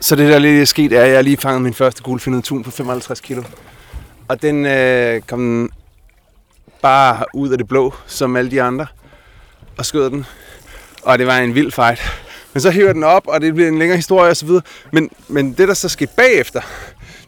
[0.00, 2.62] Så det der lige er sket, er, at jeg lige fanget min første gulfindet tun
[2.62, 3.42] på 55 kilo.
[4.28, 5.70] Og den øh, kom
[6.82, 8.86] bare ud af det blå, som alle de andre,
[9.78, 10.26] og skød den.
[11.02, 12.00] Og det var en vild fight.
[12.52, 14.48] Men så hiver den op, og det bliver en længere historie osv.
[14.92, 16.60] Men, men det, der så skete bagefter,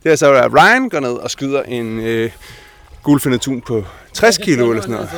[0.03, 2.31] det er så, at Ryan går ned og skyder en øh,
[3.03, 5.11] gulfindet tun på 60 kilo eller sådan noget.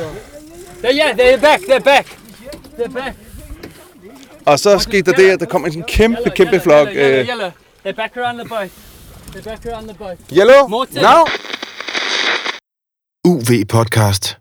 [0.83, 2.17] Ja, yeah, they're back, they're back.
[2.77, 3.15] They're back.
[4.45, 6.87] Og så skete der det, at der kom en kæmpe, kæmpe flok.
[6.93, 7.27] Øh.
[7.85, 8.69] They're back around the boat.
[9.35, 10.17] They're back around the boat.
[10.31, 10.95] yellow, Morten.
[11.01, 11.25] now!
[13.25, 14.37] UV Podcast.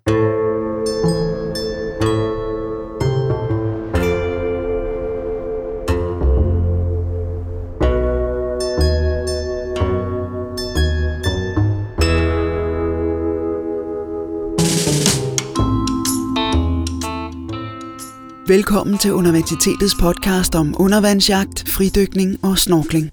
[18.52, 23.10] Velkommen til Universitetets podcast om undervandsjagt, fridykning og snorkling.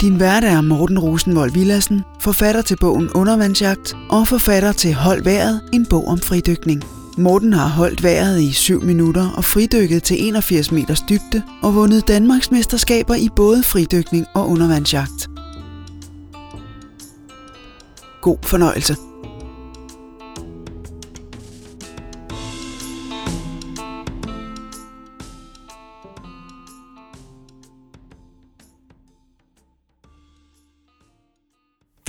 [0.00, 5.60] Din vært er Morten Rosenvold Villassen, forfatter til bogen Undervandsjagt og forfatter til Hold vejret,
[5.72, 6.84] en bog om fridykning.
[7.18, 12.08] Morten har holdt vejret i 7 minutter og fridykket til 81 meters dybde og vundet
[12.08, 15.30] Danmarks mesterskaber i både fridykning og undervandsjagt.
[18.20, 19.09] God fornøjelse.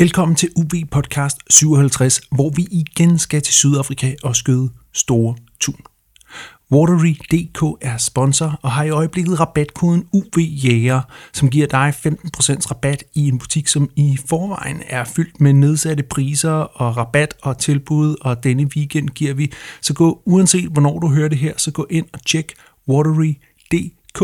[0.02, 5.82] Velkommen til UV Podcast 57, hvor vi igen skal til Sydafrika og skyde store tun.
[6.72, 11.02] Watery.dk er sponsor og har i øjeblikket rabatkoden UVJæger,
[11.34, 16.04] som giver dig 15% rabat i en butik, som i forvejen er fyldt med nedsatte
[16.04, 19.52] priser og rabat og tilbud, og denne weekend giver vi.
[19.82, 22.54] Så gå, uanset hvornår du hører det her, så gå ind og tjek
[22.88, 24.22] Watery.dk.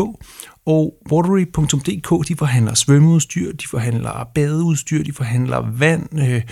[0.68, 6.42] Og Watery.dk, de forhandler svømmeudstyr, de forhandler badeudstyr, de forhandler vand, øh,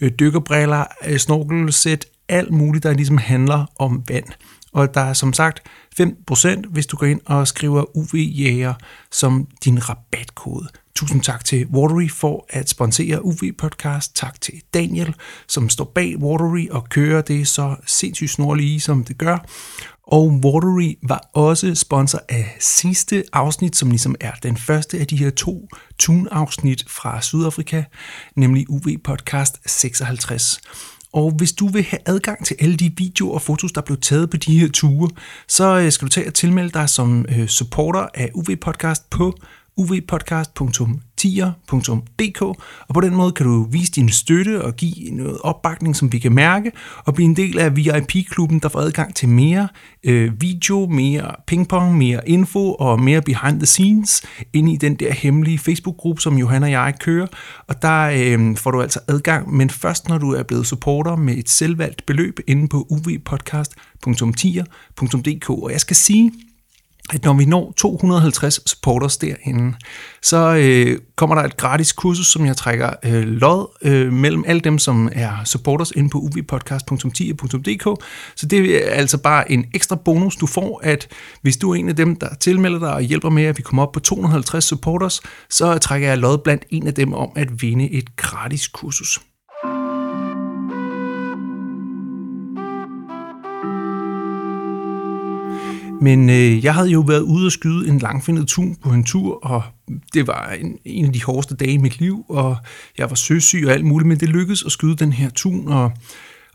[0.00, 4.24] øh, dykkerbriller, øh, snorkelsæt, alt muligt, der ligesom handler om vand.
[4.72, 5.62] Og der er som sagt
[6.00, 8.74] 5%, hvis du går ind og skriver UV-jæger
[9.12, 10.68] som din rabatkode.
[10.96, 14.16] Tusind tak til Watery for at sponsere UV Podcast.
[14.16, 15.14] Tak til Daniel,
[15.48, 19.38] som står bag Watery og kører det så sindssygt snorlige, som det gør.
[20.06, 25.16] Og Watery var også sponsor af sidste afsnit, som ligesom er den første af de
[25.16, 25.68] her to
[25.98, 27.84] tune-afsnit fra Sydafrika,
[28.36, 30.60] nemlig UV Podcast 56.
[31.12, 34.30] Og hvis du vil have adgang til alle de videoer og fotos, der blev taget
[34.30, 35.10] på de her ture,
[35.48, 39.38] så øh, skal du tage og tilmelde dig som øh, supporter af UV Podcast på
[39.76, 42.56] uvpodcast.tier.dk, og
[42.94, 46.32] på den måde kan du vise din støtte og give noget opbakning, som vi kan
[46.32, 46.72] mærke,
[47.04, 49.68] og blive en del af VIP-klubben, der får adgang til mere
[50.04, 54.22] øh, video, mere pingpong, mere info og mere behind the scenes
[54.52, 57.26] ind i den der hemmelige Facebook-gruppe, som Johan og jeg kører,
[57.68, 61.36] og der øh, får du altså adgang, men først når du er blevet supporter med
[61.36, 66.32] et selvvalgt beløb inde på uvpodcast.tier.dk, og jeg skal sige,
[67.12, 69.74] at når vi når 250 supporters derinde,
[70.22, 74.60] så øh, kommer der et gratis kursus, som jeg trækker øh, lod øh, mellem alle
[74.60, 78.04] dem, som er supporters inde på uvpodcast.10.dk.
[78.36, 81.08] Så det er altså bare en ekstra bonus, du får, at
[81.42, 83.82] hvis du er en af dem, der tilmelder dig og hjælper med, at vi kommer
[83.82, 87.90] op på 250 supporters, så trækker jeg lod blandt en af dem om at vinde
[87.90, 89.20] et gratis kursus.
[96.00, 99.38] Men øh, jeg havde jo været ude og skyde en langfindet tun på en tur,
[99.44, 99.62] og
[100.14, 102.56] det var en, en af de hårdeste dage i mit liv, og
[102.98, 105.92] jeg var søsyg og alt muligt, men det lykkedes at skyde den her tun, og,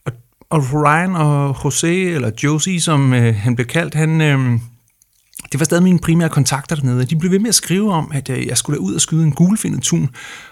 [0.05, 0.11] og,
[0.49, 4.59] og Ryan og Jose, eller Josie, som øh, han blev kaldt, han, øh,
[5.51, 7.05] det var stadig mine primære kontakter dernede.
[7.05, 9.81] De blev ved med at skrive om, at jeg skulle ud og skyde en gulfindet
[9.81, 10.09] tun.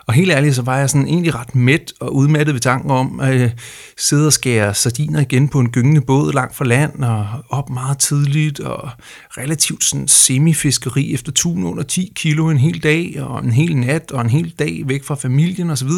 [0.07, 3.19] Og helt ærligt, så var jeg sådan egentlig ret mæt og udmattet ved tanken om
[3.19, 3.51] at øh,
[3.97, 7.97] sidde og skære sardiner igen på en gyngende båd langt fra land og op meget
[7.97, 8.89] tidligt og
[9.37, 14.11] relativt sådan semifiskeri efter tun under 10 kilo en hel dag og en hel nat
[14.11, 15.89] og en hel dag væk fra familien osv.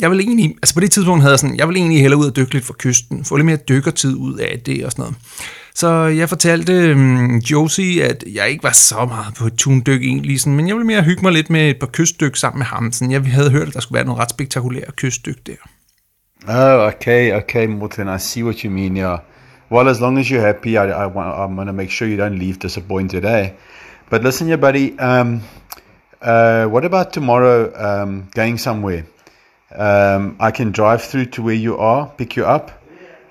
[0.00, 2.26] Jeg vil egentlig, altså på det tidspunkt havde jeg sådan, jeg vil egentlig hellere ud
[2.26, 5.16] og dykke lidt fra kysten, få lidt mere dykkertid ud af det og sådan noget.
[5.74, 10.40] Så jeg fortalte um, Josie, at jeg ikke var så meget på et tundyk egentlig,
[10.40, 12.92] sådan, men jeg ville mere hygge mig lidt med et par kystdyk sammen med ham.
[12.92, 15.52] Sådan, jeg havde hørt, at der skulle være nogle ret spektakulære kystdyk der.
[16.48, 18.08] Oh, okay, okay, Morten.
[18.08, 18.96] I see what you mean.
[18.96, 19.18] Yeah.
[19.70, 22.16] Well, as long as you're happy, I, I want, I'm going to make sure you
[22.16, 23.50] don't leave disappointed, eh?
[24.10, 24.98] But listen, your buddy.
[24.98, 25.42] Um,
[26.20, 27.72] uh, what about tomorrow?
[27.74, 29.04] Um, going somewhere?
[29.74, 32.70] Um, I can drive through to where you are, pick you up,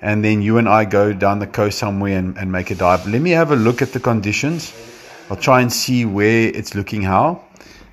[0.02, 3.06] and then you and I go down the coast somewhere and, and make a dive.
[3.06, 4.72] Let me have a look at the conditions.
[5.30, 7.40] I'll try and see where it's looking how.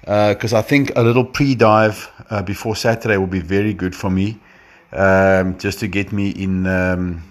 [0.02, 4.40] because I think a little pre-dive uh, before Saturday will be very good for me,
[4.92, 7.24] um, just to get me in um,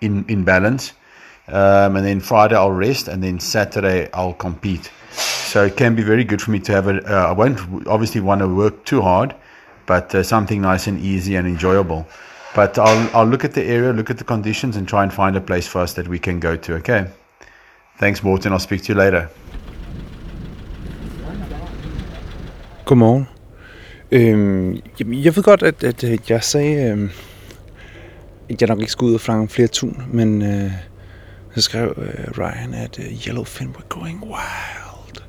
[0.00, 0.92] in in balance.
[1.46, 4.90] Um, and then Friday I'll rest, and then Saturday I'll compete.
[5.12, 6.96] So it can be very good for me to have a.
[7.04, 9.34] Uh, I won't obviously want to work too hard,
[9.86, 12.06] but uh, something nice and easy and enjoyable.
[12.54, 15.36] But I'll I'll look at the area, look at the conditions, and try and find
[15.36, 16.74] a place for us that we can go to.
[16.74, 17.04] Okay.
[17.98, 18.52] Thanks, Morten.
[18.52, 19.26] I'll speak to you later.
[22.84, 23.26] Godmorgen.
[24.10, 27.10] Øhm, jeg ved godt, at, at øh, jeg sagde, øhm,
[28.50, 30.70] at jeg nok ikke skulle ud og fange flere tun, men øh,
[31.54, 35.22] så skrev øh, Ryan, at øh, Yellowfin were going wild.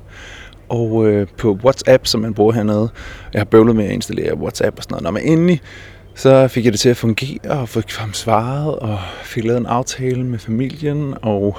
[0.68, 2.90] Og øh, på WhatsApp, som man bruger hernede,
[3.32, 5.60] jeg har bøvlet med at installere WhatsApp og sådan noget, når man endelig,
[6.14, 9.66] så fik jeg det til at fungere, og fik ham svaret, og fik lavet en
[9.66, 11.58] aftale med familien, og,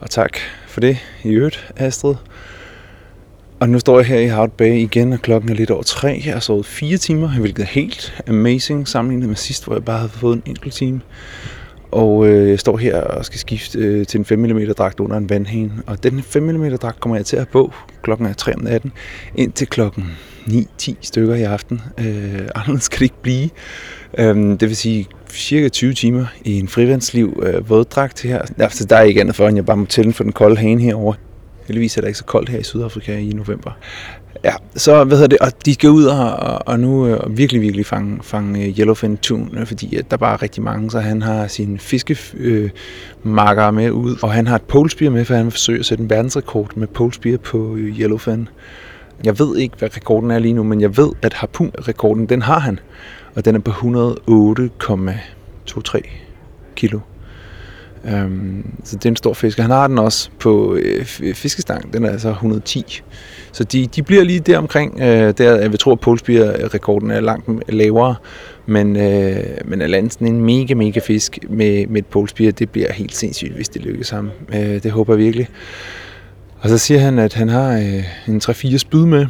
[0.00, 2.14] og tak for det i øvrigt, Astrid.
[3.60, 6.22] Og nu står jeg her i Hard Bay igen, og klokken er lidt over tre.
[6.24, 9.98] Jeg har sovet fire timer, hvilket er helt amazing sammenlignet med sidst, hvor jeg bare
[9.98, 11.00] havde fået en enkelt time.
[11.94, 15.16] Og øh, jeg står her og skal skifte øh, til en 5 mm dragt under
[15.16, 15.72] en vandhane.
[15.86, 17.72] Og den 5 mm dragt kommer jeg til at have på.
[18.02, 18.92] Klokken er 3 om natten.
[19.34, 20.04] Indtil klokken
[20.46, 21.82] 9-10 stykker i aften.
[21.98, 23.50] Øh, anderledes kan det ikke blive.
[24.18, 28.42] Øh, det vil sige cirka 20 timer i en frivandsliv øh, våddragt her.
[28.58, 30.82] Altså, der er ikke andet for, end jeg bare må tænde for den kolde hane
[30.82, 31.14] herover.
[31.66, 33.70] Heldigvis er det ikke så koldt her i Sydafrika i november.
[34.44, 37.86] Ja, så hvad hedder det, og de skal ud og, og, nu øh, virkelig, virkelig
[37.86, 41.46] fange, fange yellowfin tun, øh, fordi at der bare er rigtig mange, så han har
[41.46, 45.78] sine fiskemarker øh, med ud, og han har et polespear med, for han vil forsøge
[45.78, 48.48] at sætte en verdensrekord med polespear på øh, yellowfin.
[49.24, 52.58] Jeg ved ikke, hvad rekorden er lige nu, men jeg ved, at harpun-rekorden, den har
[52.58, 52.78] han,
[53.34, 56.00] og den er på 108,23
[56.76, 57.00] kilo.
[58.04, 59.58] Øhm, så det er en stor fisk.
[59.58, 61.04] Han har den også på øh,
[61.34, 61.92] fiskestang.
[61.92, 63.02] Den er altså 110.
[63.54, 65.00] Så de, de bliver lige der omkring.
[65.00, 68.14] Øh, der, jeg tror, at Polespear-rekorden er langt lavere.
[68.66, 72.70] Men, øh, men at lande sådan en mega, mega fisk med, med et polsbier, det
[72.70, 74.30] bliver helt sindssygt, hvis det lykkes ham.
[74.54, 75.48] Øh, det håber jeg virkelig.
[76.60, 79.26] Og så siger han, at han har øh, en 3-4 spyd med.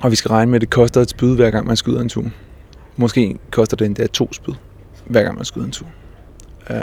[0.00, 2.08] Og vi skal regne med, at det koster et spyd, hver gang man skyder en
[2.08, 2.24] tur.
[2.96, 4.54] Måske koster det endda to spyd,
[5.06, 5.86] hver gang man skyder en tur.
[6.70, 6.76] Øh,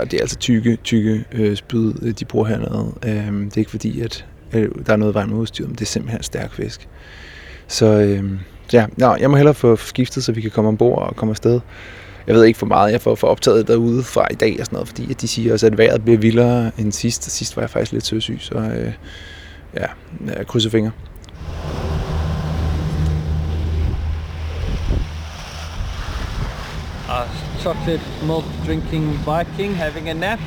[0.00, 2.92] og det er altså tykke, tykke øh, spyd, de bruger hernede.
[3.06, 5.80] Øh, det er ikke fordi, at øh, der er noget vej med udstyret, men det
[5.82, 6.88] er simpelthen stærk fisk.
[7.68, 8.24] Så øh,
[8.72, 11.60] ja, nå, jeg må hellere få skiftet, så vi kan komme ombord og komme afsted.
[12.26, 14.76] Jeg ved ikke for meget, jeg får for optaget derude fra i dag og sådan
[14.76, 17.30] noget, fordi at de siger også, at vejret bliver vildere end sidst.
[17.30, 18.92] Sidst var jeg faktisk lidt søsyg, så øh,
[19.74, 19.86] ja,
[20.26, 20.90] jeg krydser fingre.
[27.08, 27.22] A
[27.60, 30.38] chocolate milk drinking Viking having a nap.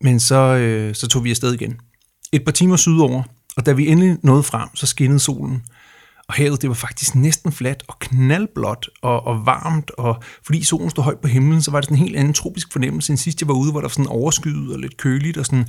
[0.00, 1.76] Men så, øh, så tog vi afsted igen.
[2.32, 3.22] Et par timer sydover,
[3.56, 5.62] og da vi endelig nåede frem, så skinnede solen.
[6.28, 10.90] Og havet, det var faktisk næsten fladt og knaldblåt og, og varmt, og fordi solen
[10.90, 13.40] stod højt på himlen, så var det sådan en helt anden tropisk fornemmelse end sidst
[13.40, 15.66] jeg var ude, hvor der var sådan overskyet og lidt køligt og sådan.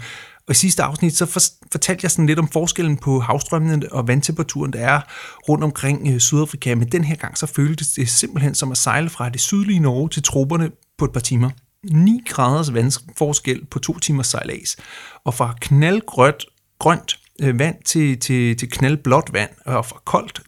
[0.47, 1.39] Og i sidste afsnit, så for,
[1.71, 5.01] fortalte jeg sådan lidt om forskellen på havstrømmene og vandtemperaturen, der er
[5.49, 9.09] rundt omkring øh, Sydafrika, men den her gang, så føltes det simpelthen som at sejle
[9.09, 11.49] fra det sydlige Norge til troberne på et par timer.
[11.83, 14.77] 9 graders vandforskel på to timers sejlads,
[15.23, 16.45] og fra knaldgrønt
[16.79, 20.41] grønt øh, vand til, til, til knaldblåt vand, og fra koldt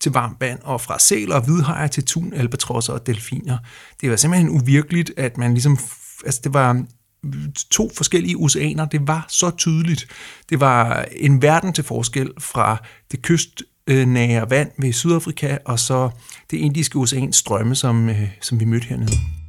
[0.00, 3.58] til varmt vand, og fra sæler og hvidhajer til tun, albatrosser og delfiner.
[4.00, 5.78] Det var simpelthen uvirkeligt, at man ligesom,
[6.26, 6.84] altså det var
[7.70, 10.06] to forskellige oceaner, det var så tydeligt.
[10.48, 12.76] Det var en verden til forskel fra
[13.12, 16.10] det kystnære vand ved Sydafrika, og så
[16.50, 19.39] det indiske oceans strømme, som, øh, som vi mødte hernede.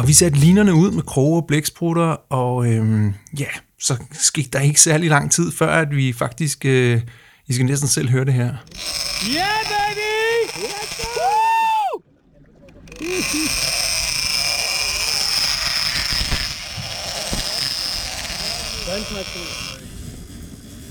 [0.00, 3.46] Og vi satte linerne ud med kroge og blæksprutter, og øhm, ja,
[3.80, 7.00] så skete der ikke særlig lang tid, før at vi faktisk, øh,
[7.48, 8.44] I skal næsten selv høre det her.
[8.44, 10.00] Yeah, baby!
[10.54, 12.00] Let's go!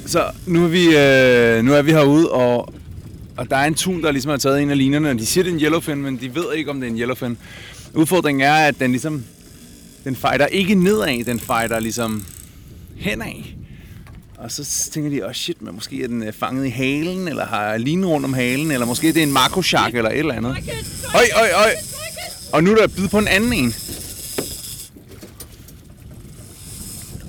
[0.05, 2.73] Så nu er vi, øh, nu er vi herude, og,
[3.37, 5.49] og der er en tun, der ligesom har taget en af linerne, de siger, det
[5.49, 7.37] er en yellowfin, men de ved ikke, om det er en yellowfin.
[7.93, 9.25] Udfordringen er, at den ligesom,
[10.03, 12.25] den fighter ikke nedad, den fighter ligesom
[12.97, 13.43] henad.
[14.37, 17.27] Og så tænker de, åh oh shit, men måske er den øh, fanget i halen,
[17.27, 20.33] eller har linen rundt om halen, eller måske det er en makroshark eller et eller
[20.33, 20.57] andet.
[21.15, 21.71] Øj, øj, øj!
[22.53, 23.73] Og nu er der bid på en anden en.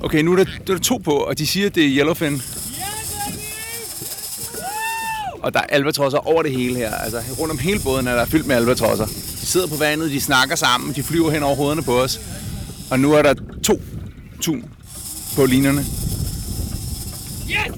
[0.00, 2.42] Okay, nu er der, der er to på, og de siger, at det er yellowfin.
[5.42, 6.94] Og der er albatrosser over det hele her.
[6.94, 9.29] Altså rundt om hele båden er der fyldt med albatrosser.
[9.50, 12.20] Sidder på vandet, de snakker sammen, de flyver hen over hovederne på os.
[12.90, 13.82] Og nu er der to
[14.40, 14.64] tun
[15.36, 15.80] på linerne.
[17.50, 17.74] Yes!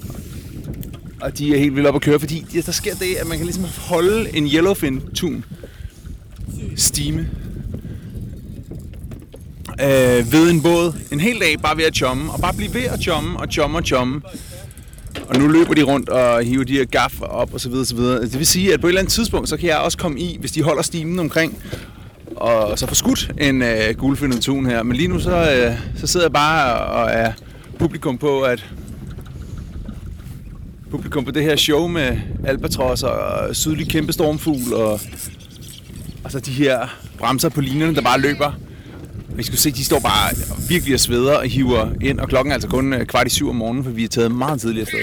[1.21, 3.45] Og de er helt vildt op at køre, fordi der sker det, at man kan
[3.45, 5.45] ligesom holde en yellowfin-tun
[6.75, 7.29] stime
[9.81, 12.83] øh, ved en båd en hel dag bare ved at chomme, og bare blive ved
[12.83, 14.21] at chomme og chomme og chomme.
[15.27, 17.95] Og nu løber de rundt og hiver de her gaffer op og så videre, så
[17.95, 18.21] videre.
[18.21, 20.37] Det vil sige, at på et eller andet tidspunkt, så kan jeg også komme i,
[20.39, 21.57] hvis de holder stimen omkring,
[22.35, 24.83] og så få skudt en øh, guldfindet tun her.
[24.83, 27.31] Men lige nu så, øh, så sidder jeg bare og er
[27.79, 28.65] publikum på, at
[30.91, 34.99] publikum på det her show med albatrosser og sydlig kæmpe stormfugl og,
[36.23, 38.51] og så de her bremser på linjerne, der bare løber.
[39.35, 40.35] Vi skal se, de står bare
[40.69, 43.49] virkelig og sveder og hiver ind, og klokken er altså kun øh, kvart i syv
[43.49, 44.99] om morgenen, for vi er taget meget tidligere sted.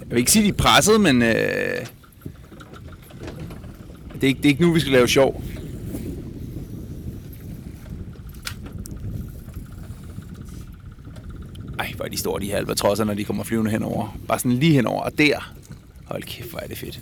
[0.00, 1.28] Jeg vil ikke sige, at de er presset, men øh,
[4.14, 5.42] det, er ikke, det er ikke nu, vi skal lave sjov.
[11.78, 14.18] Ej, hvor er de store, de her albatrosser, når de kommer flyvende henover.
[14.28, 15.52] Bare sådan lige henover, og der.
[16.04, 17.00] Hold kæft, hvor er det fedt.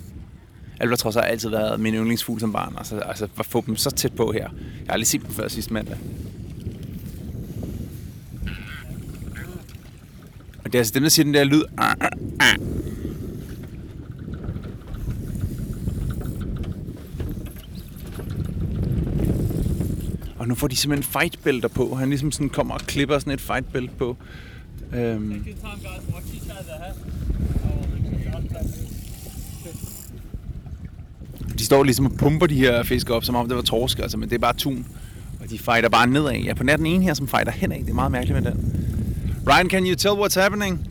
[0.81, 2.73] Albatrosser har altid været min yndlingsfugl som barn.
[2.77, 4.49] Altså, altså at få dem så tæt på her.
[4.85, 5.97] Jeg har lige set dem før sidste mandag.
[10.63, 11.63] Og det er altså dem, der siger den der lyd.
[11.77, 12.09] Ah, ah,
[12.39, 12.57] ah.
[20.37, 21.95] Og nu får de simpelthen fightbælter på.
[21.95, 24.17] Han ligesom sådan kommer og klipper sådan et fightbælt på.
[24.93, 25.45] Øhm,
[31.61, 34.17] de står ligesom og pumper de her fisk op, som om det var torsk, altså,
[34.17, 34.87] men det er bare tun.
[35.41, 36.31] Og de fighter bare nedad.
[36.31, 37.79] Jeg er på nær den ene her, som fighter henad.
[37.79, 38.75] Det er meget mærkeligt med den.
[39.47, 40.87] Ryan, can you tell what's happening?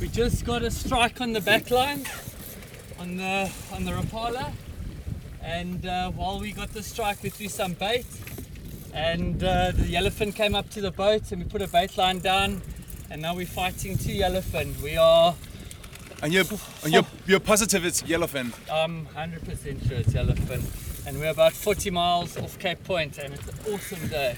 [0.00, 2.04] We just got a strike on the back line
[3.00, 4.46] on the on the Rapala,
[5.42, 8.06] and uh, while we got the strike, we threw some bait,
[8.94, 12.18] and uh, the yellowfin came up to the boat, and we put a bait line
[12.20, 12.60] down,
[13.10, 14.68] and now we're fighting two yellowfin.
[14.82, 15.34] We are
[16.22, 16.44] And you're,
[16.82, 18.52] and you're, you're positive it's yellowfin.
[18.72, 20.62] I'm 100% sure it's yellowfin,
[21.06, 24.36] and we're about 40 miles off Cape Point, and it's an awesome day.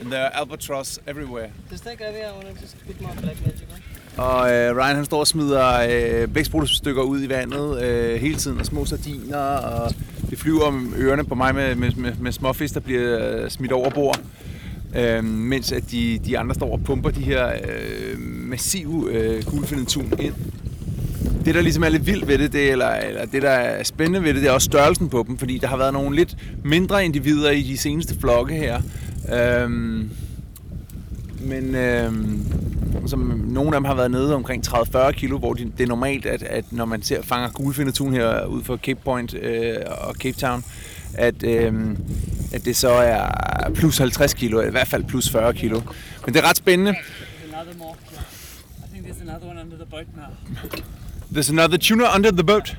[0.00, 1.50] And there are albatross everywhere.
[1.70, 2.26] Just take over here.
[2.26, 3.82] I want to just put my black magic on.
[4.16, 8.60] Og øh, Ryan han står og smider øh, blæksprutestykker ud i vandet øh, hele tiden,
[8.60, 9.94] og små sardiner, og
[10.30, 13.72] det flyver om ørerne på mig med, med, med, med småfisk, der bliver øh, smidt
[13.72, 14.20] over bord.
[14.96, 19.88] Øh, mens at de, de andre står og pumper de her øh, massive øh, gulfindet
[19.88, 20.34] tun ind.
[21.44, 24.22] Det, der ligesom er lidt vildt ved det, det eller, eller det, der er spændende
[24.22, 27.04] ved det, det er også størrelsen på dem, fordi der har været nogle lidt mindre
[27.04, 28.80] individer i de seneste flokke her.
[29.32, 30.10] Øhm,
[31.40, 32.40] men øhm,
[33.06, 36.26] som nogle af dem har været nede omkring 30-40 kilo, hvor de, det er normalt,
[36.26, 40.36] at, at når man ser fanger gulfindertun her ud for Cape Point øh, og Cape
[40.36, 40.64] Town,
[41.14, 41.74] at, øh,
[42.52, 45.80] at det så er plus 50 kilo, eller i hvert fald plus 40 kilo.
[46.26, 46.94] Men det er ret spændende.
[49.08, 51.60] There's another one under the boat now.
[51.60, 52.76] Another tuna under the boat.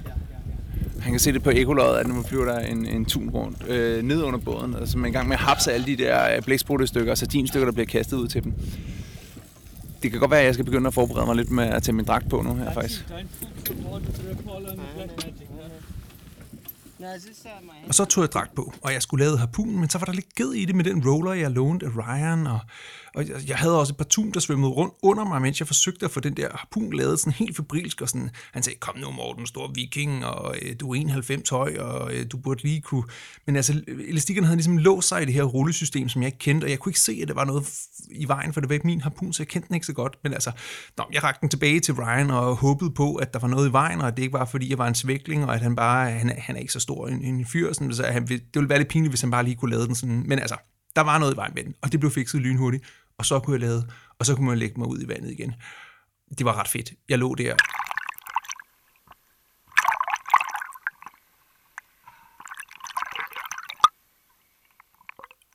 [1.02, 4.04] Han kan se det på ekoløjet, at nu flyver der en, en tun rundt øh,
[4.04, 6.42] ned under båden, og som er i gang med at hapse alle de der øh,
[6.42, 8.54] blæksprutestykker og sardinstykker, der bliver kastet ud til dem.
[10.04, 11.96] Det kan godt være, at jeg skal begynde at forberede mig lidt med at tage
[11.96, 13.06] min dragt på nu her, faktisk.
[17.88, 20.14] Og så tog jeg dragt på, og jeg skulle lave harpunen, men så var der
[20.14, 22.60] lidt ged i det med den roller, jeg lånte af Ryan, og,
[23.16, 26.06] og jeg, havde også et par tun, der svømmede rundt under mig, mens jeg forsøgte
[26.06, 29.12] at få den der harpun lavet sådan helt febrilsk, og sådan, han sagde, kom nu
[29.12, 33.04] Morten, stor viking, og øh, du er 91 høj, og øh, du burde lige kunne...
[33.46, 36.66] Men altså, elastikkerne havde ligesom låst sig i det her rullesystem, som jeg ikke kendte,
[36.66, 37.68] og jeg kunne ikke se, at der var noget
[38.12, 40.18] i vejen, for det var ikke min harpun, så jeg kendte den ikke så godt.
[40.24, 40.52] Men altså,
[40.98, 43.72] nå, jeg rakte den tilbage til Ryan, og håbede på, at der var noget i
[43.72, 46.12] vejen, og at det ikke var, fordi jeg var en svækling, og at han bare,
[46.12, 48.80] han, han er ikke så stor en, en fyr, sådan, så han, det ville være
[48.80, 50.24] lidt pinligt, hvis han bare lige kunne lade den sådan.
[50.28, 50.56] Men altså,
[50.96, 52.84] der var noget i vejen med den, og det blev fikset lynhurtigt,
[53.20, 55.54] og så kunne jeg lade, og så kunne man lægge mig ud i vandet igen.
[56.38, 56.94] Det var ret fedt.
[57.10, 57.56] Jeg lå der.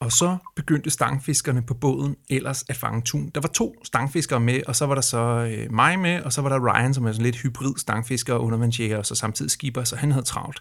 [0.04, 3.30] Og så begyndte stangfiskerne på båden ellers at fange tun.
[3.34, 6.42] Der var to stangfiskere med, og så var der så øh, mig med, og så
[6.42, 9.84] var der Ryan, som er sådan lidt hybrid stangfisker og undervandsjæger, og så samtidig skipper,
[9.84, 10.60] så han havde travlt.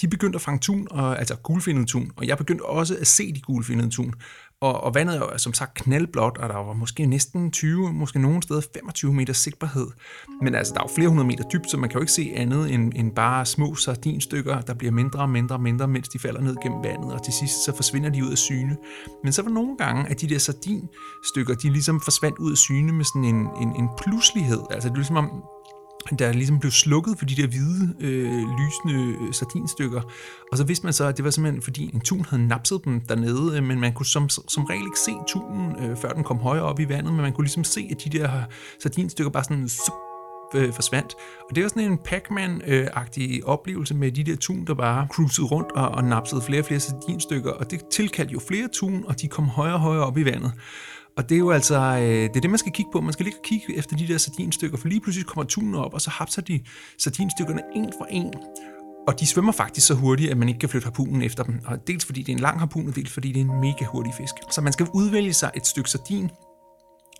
[0.00, 3.32] De begyndte at fange tun, og, altså gulfindet tun, og jeg begyndte også at se
[3.32, 4.14] de gulfindede tun.
[4.62, 8.18] Og, og vandet er jo som sagt knaldblåt, og der var måske næsten 20, måske
[8.18, 9.86] nogen steder 25 meter sigtbarhed.
[10.42, 12.32] Men altså, der er jo flere hundrede meter dybt, så man kan jo ikke se
[12.36, 16.18] andet end, end bare små sardinstykker, der bliver mindre og mindre og mindre, mens de
[16.18, 18.76] falder ned gennem vandet, og til sidst så forsvinder de ud af syne.
[19.24, 22.92] Men så var nogle gange, at de der sardinstykker, de ligesom forsvandt ud af syne
[22.92, 24.60] med sådan en, en, en pludselighed.
[24.70, 25.42] Altså det er ligesom om,
[26.18, 30.00] der ligesom blev slukket for de der hvide, øh, lysende øh, sardinstykker.
[30.52, 33.00] Og så vidste man så, at det var simpelthen fordi en tun havde napset dem
[33.00, 36.38] dernede, øh, men man kunne som, som regel ikke se tunen, øh, før den kom
[36.38, 38.30] højere op i vandet, men man kunne ligesom se, at de der
[38.82, 39.94] sardinstykker bare sådan sup,
[40.54, 41.14] øh, forsvandt.
[41.48, 45.46] Og det var sådan en Pac-Man-agtig øh, oplevelse med de der tun, der bare cruisede
[45.46, 49.20] rundt og, og napsede flere og flere sardinstykker, og det tilkaldte jo flere tun, og
[49.20, 50.52] de kom højere og højere op i vandet.
[51.20, 53.00] Og det er jo altså, øh, det er det, man skal kigge på.
[53.00, 56.00] Man skal lige kigge efter de der sardinstykker, for lige pludselig kommer tunen op, og
[56.00, 56.60] så hapser de
[56.98, 58.34] sardinstykkerne en for en.
[59.08, 61.60] Og de svømmer faktisk så hurtigt, at man ikke kan flytte harpunen efter dem.
[61.66, 63.84] Og dels fordi det er en lang harpun, og dels fordi det er en mega
[63.84, 64.34] hurtig fisk.
[64.50, 66.30] Så man skal udvælge sig et stykke sardin,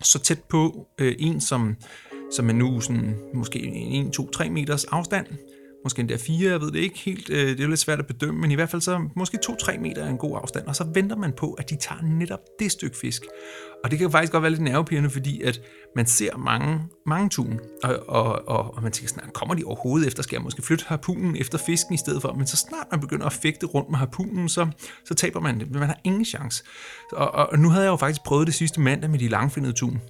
[0.01, 1.75] så tæt på øh, en, som,
[2.31, 3.59] som er nu sådan, måske
[4.07, 5.25] 1, 2, 3 meters afstand,
[5.83, 8.07] måske endda fire, jeg ved det ikke helt, øh, det er jo lidt svært at
[8.07, 10.83] bedømme, men i hvert fald så måske 2-3 meter er en god afstand, og så
[10.93, 13.23] venter man på, at de tager netop det stykke fisk.
[13.83, 15.61] Og det kan faktisk godt være lidt nervepirrende, fordi at
[15.95, 20.07] man ser mange, mange tun, og, og, og, og man tænker sådan, kommer de overhovedet
[20.07, 22.99] efter, skal jeg måske flytte harpunen efter fisken i stedet for, men så snart man
[22.99, 24.67] begynder at fægte rundt med harpunen, så,
[25.05, 26.63] så taber man det, man har ingen chance.
[27.11, 29.73] Og, og, og nu havde jeg jo faktisk prøvet det sidste mandag med de langfindede
[29.73, 30.01] tun,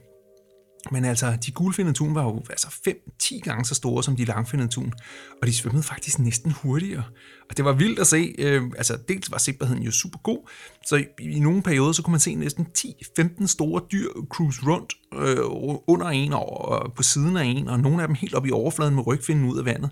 [0.92, 4.70] men altså, de gulfindede tun var jo altså 5-10 gange så store som de langfindede
[4.70, 4.94] tun,
[5.42, 7.04] og de svømmede faktisk næsten hurtigere.
[7.50, 8.36] Og det var vildt at se.
[8.38, 10.50] Øh, altså, dels var sigtbarheden jo super god,
[10.86, 14.94] så i, i nogle perioder, så kunne man se næsten 10-15 store dyr cruise rundt
[15.14, 18.52] øh, under en og på siden af en, og nogle af dem helt op i
[18.52, 19.92] overfladen med rygfinden ud af vandet.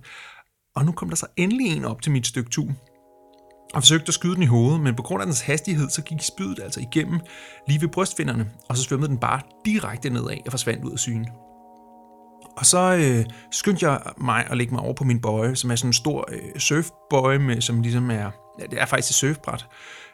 [0.76, 2.78] Og nu kom der så endelig en op til mit stykke tun,
[3.74, 6.22] og forsøgte at skyde den i hovedet, men på grund af dens hastighed, så gik
[6.22, 7.20] spydet altså igennem
[7.68, 11.26] lige ved brystfinderne, og så svømmede den bare direkte nedad og forsvandt ud af syne.
[12.58, 15.76] Og så øh, skyndte jeg mig at lægge mig over på min bøje, som er
[15.76, 19.66] sådan en stor øh, surfbøje, med, som ligesom er, ja, det er faktisk et surfbræt,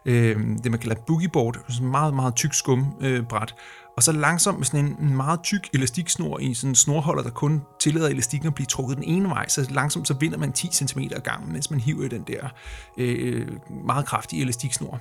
[0.06, 3.56] øh, det man kalder boogieboard, sådan en meget, meget tyk skumbræt, øh, bræt
[3.98, 7.62] og så langsomt med sådan en meget tyk elastiksnor i sådan en snorholder, der kun
[7.80, 11.00] tillader elastikken at blive trukket den ene vej, så langsomt så vinder man 10 cm
[11.00, 12.50] ad gangen, mens man hiver i den der
[12.98, 13.48] øh,
[13.86, 15.00] meget kraftige elastiksnor.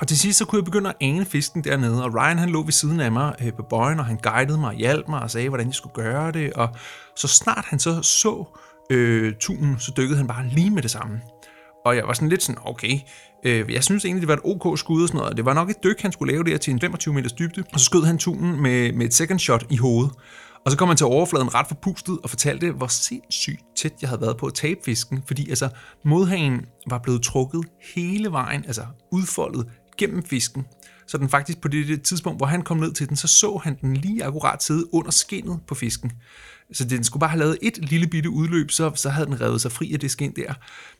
[0.00, 2.62] Og til sidst så kunne jeg begynde at ane fisken dernede, og Ryan han lå
[2.62, 5.30] ved siden af mig øh, på bøjen, og han guidede mig og hjalp mig og
[5.30, 6.52] sagde, hvordan jeg skulle gøre det.
[6.52, 6.68] Og
[7.16, 8.44] så snart han så så
[8.90, 11.20] øh, tunen, så dykkede han bare lige med det samme.
[11.84, 12.98] Og jeg var sådan lidt sådan, okay,
[13.44, 15.36] øh, jeg synes egentlig, det var et ok skud og sådan noget.
[15.36, 17.64] Det var nok et dyk, han skulle lave der til en 25 meters dybde.
[17.72, 20.12] Og så skød han tunen med, med et second shot i hovedet.
[20.64, 24.20] Og så kom han til overfladen ret forpustet og fortalte, hvor sindssygt tæt jeg havde
[24.20, 25.68] været på at tabe fisken, fordi altså
[26.04, 27.64] modhagen var blevet trukket
[27.94, 29.66] hele vejen, altså udfoldet
[29.98, 30.66] gennem fisken.
[31.06, 33.76] Så den faktisk på det tidspunkt, hvor han kom ned til den, så så han
[33.80, 36.12] den lige akkurat sidde under skinnet på fisken.
[36.72, 39.60] Så den skulle bare have lavet et lille bitte udløb, så, så havde den revet
[39.60, 40.54] sig fri af det skin der.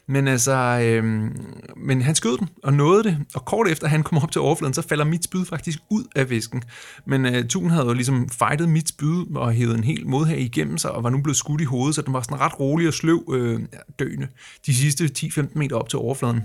[0.07, 0.53] Men altså,
[0.83, 1.37] øhm,
[1.77, 4.75] men han skød den og nåede det, og kort efter han kom op til overfladen,
[4.75, 6.63] så falder mit spyd faktisk ud af væsken.
[7.07, 10.79] Men øh, Tun havde jo ligesom fightet mit spyd og hævet en hel modhag igennem
[10.79, 12.95] sig, og var nu blevet skudt i hovedet, så den var sådan ret rolig og
[12.95, 13.61] sløv øh,
[13.99, 14.29] døende
[14.67, 16.43] de sidste 10-15 meter op til overfladen.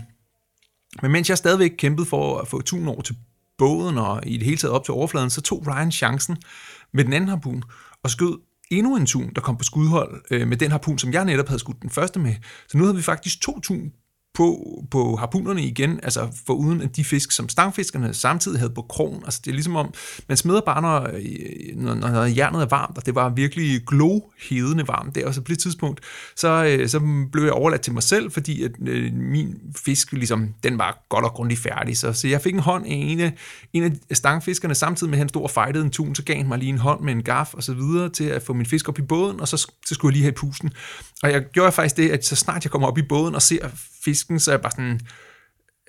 [1.02, 3.16] Men mens jeg stadigvæk kæmpede for at få Tun over til
[3.58, 6.38] båden og i det hele taget op til overfladen, så tog Ryan chancen
[6.94, 7.64] med den anden harpun
[8.04, 8.38] og skød
[8.72, 11.60] endnu en tun, der kom på skudhold øh, med den harpun, som jeg netop havde
[11.60, 12.36] skudt den første med.
[12.68, 13.92] Så nu havde vi faktisk to tun
[14.36, 18.82] på, på harpunerne igen, altså for uden at de fisk, som stangfiskerne samtidig havde på
[18.82, 19.22] krogen.
[19.26, 19.94] Altså det er ligesom om,
[20.28, 24.88] man smeder bare, øh, når, når, når jernet er varmt, og det var virkelig glohedende
[24.88, 26.02] varmt der, og så på det tidspunkt,
[26.36, 27.00] så, øh, så
[27.32, 31.26] blev jeg overladt til mig selv, fordi at øh, min fisk, ligesom, den var godt
[31.26, 31.98] og grundigt færdig.
[31.98, 33.34] Så, så jeg fik en hånd af en af,
[33.74, 36.48] en af stangfiskerne, samtidig med at han stod og fejtede en tun, så gav han
[36.48, 38.90] mig lige en hånd med en gaf og så videre til at få min fisk
[38.90, 40.72] op i båden, og så, så skulle jeg lige have pusten.
[41.24, 43.70] Og jeg gjorde faktisk det, at så snart jeg kommer op i båden og ser
[44.06, 45.00] fisken, så er jeg bare sådan,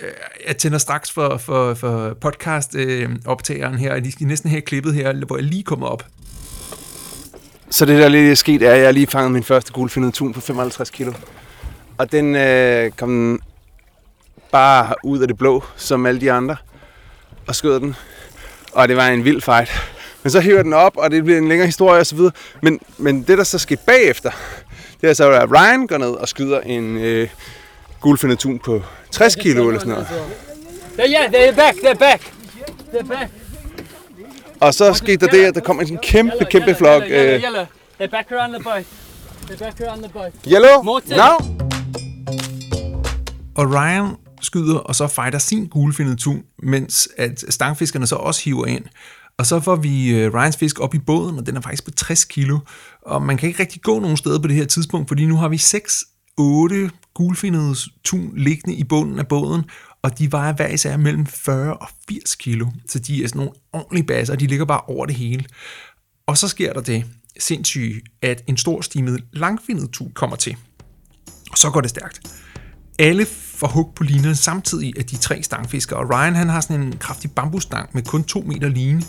[0.00, 0.08] øh,
[0.46, 4.94] jeg tænder straks for, for, for podcast-optageren øh, her, og de skal næsten have klippet
[4.94, 6.06] her, hvor jeg lige kommer op.
[7.70, 10.32] Så det der lige er sket, er, at jeg lige fanget min første gulfindet tun
[10.32, 11.12] på 55 kilo.
[11.98, 13.40] Og den øh, kom
[14.52, 16.56] bare ud af det blå, som alle de andre,
[17.46, 17.96] og skød den.
[18.72, 19.70] Og det var en vild fight.
[20.22, 22.18] Men så hiver den op, og det bliver en længere historie osv.
[22.62, 24.30] Men, men det, der så skete bagefter,
[25.00, 27.28] det er så, at Ryan går ned og skyder en øh,
[28.00, 30.08] gulfindet tun på 60 kilo eller sådan noget.
[31.00, 32.20] Yeah, they're back, they're back.
[32.92, 33.30] They're back.
[34.60, 37.02] Og så skete der det, at der kom en kæmpe, kæmpe flok.
[37.02, 37.64] Yellow, yellow, Øh, yellow.
[38.00, 38.84] They're back around the boat.
[39.50, 40.32] They're back around the boat.
[40.48, 41.10] yellow, Morten.
[41.10, 41.56] now.
[43.56, 48.66] Og Ryan skyder og så fighter sin gulfindet tun, mens at stangfiskerne så også hiver
[48.66, 48.84] ind.
[49.38, 51.90] Og så får vi øh, Ryans fisk op i båden, og den er faktisk på
[51.90, 52.58] 60 kilo.
[53.02, 55.48] Og man kan ikke rigtig gå nogen steder på det her tidspunkt, fordi nu har
[55.48, 55.58] vi
[56.38, 59.64] otte gulfinede tun liggende i bunden af båden,
[60.02, 62.66] og de vejer hver især mellem 40 og 80 kilo.
[62.88, 65.44] Så de er sådan nogle ordentlige basser, og de ligger bare over det hele.
[66.26, 67.04] Og så sker der det,
[67.40, 70.56] sindssyge, at en stor stimet langfindet tun kommer til.
[71.50, 72.20] Og så går det stærkt.
[72.98, 75.98] Alle får hug på linerne samtidig af de tre stangfiskere.
[75.98, 79.02] Og Ryan han har sådan en kraftig bambusstang med kun 2 meter line,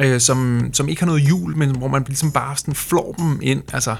[0.00, 3.38] øh, som, som ikke har noget hjul, men hvor man ligesom bare sådan flår dem
[3.42, 3.62] ind.
[3.72, 3.96] Altså,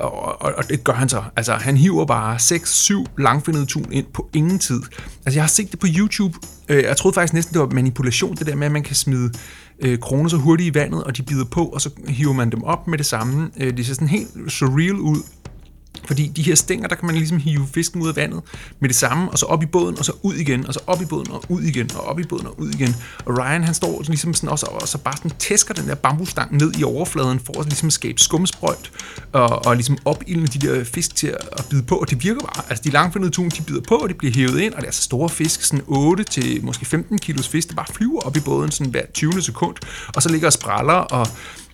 [0.00, 1.22] og, og, og det gør han så.
[1.36, 4.80] Altså, han hiver bare 6-7 langfindede tun ind på ingen tid.
[5.26, 6.38] Altså, jeg har set det på YouTube.
[6.68, 9.32] Øh, jeg troede faktisk næsten, det var manipulation, det der med, at man kan smide
[9.80, 12.64] øh, kroner så hurtigt i vandet, og de bider på, og så hiver man dem
[12.64, 13.50] op med det samme.
[13.60, 15.22] Øh, det ser sådan helt surreal ud.
[16.04, 18.42] Fordi de her stænger, der kan man ligesom hive fisken ud af vandet
[18.80, 21.02] med det samme, og så op i båden, og så ud igen, og så op
[21.02, 22.96] i båden, og ud igen, og op i båden, og ud igen.
[23.24, 26.56] Og Ryan, han står ligesom sådan også, og så bare sådan tæsker den der bambusstang
[26.56, 28.90] ned i overfladen, for at ligesom skabe skumsprøjt,
[29.32, 32.64] og, og ligesom opildne de der fisk til at bide på, og det virker bare.
[32.68, 34.92] Altså, de langfindede tun, de bider på, og de bliver hævet ind, og det er
[34.92, 38.40] så store fisk, sådan 8 til måske 15 kilos fisk, der bare flyver op i
[38.40, 39.42] båden sådan hver 20.
[39.42, 39.76] sekund,
[40.14, 41.28] og så ligger og spræller, og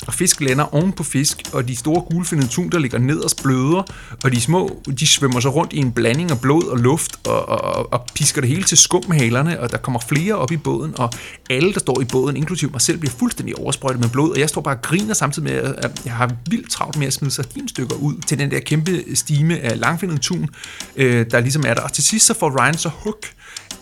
[0.06, 3.82] og fisk lander oven på fisk, og de store gulfindede tun, der ligger nederst bløder,
[4.24, 7.48] og de små, de svømmer så rundt i en blanding af blod og luft, og,
[7.48, 10.56] og, og pisker det hele til skum med halerne, og der kommer flere op i
[10.56, 11.12] båden, og
[11.50, 14.48] alle, der står i båden, inklusive mig selv, bliver fuldstændig oversprøjtet med blod, og jeg
[14.48, 17.96] står bare og griner samtidig med, at jeg har vildt travlt med at smide sardinstykker
[17.96, 20.48] ud til den der kæmpe stime af langfindede tun,
[20.96, 21.82] øh, der ligesom er der.
[21.82, 23.26] Og til sidst så får Ryan så hook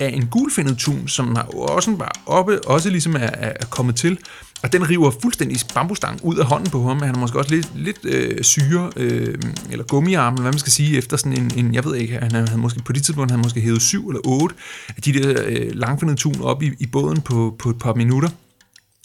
[0.00, 4.18] af en gulfindet tun, som har også var oppe, også ligesom er, er kommet til,
[4.62, 6.98] og den river fuldstændig bambustang ud af hånden på ham.
[7.02, 9.38] Han har måske også lidt, lidt øh, syre, øh,
[9.70, 12.30] eller gummiarm, eller hvad man skal sige, efter sådan en, en jeg ved ikke, han
[12.30, 14.54] havde måske på det tidspunkt, han havde måske hævet syv eller otte
[14.96, 18.28] af de der øh, langfindede tun op i, i båden på, på et par minutter.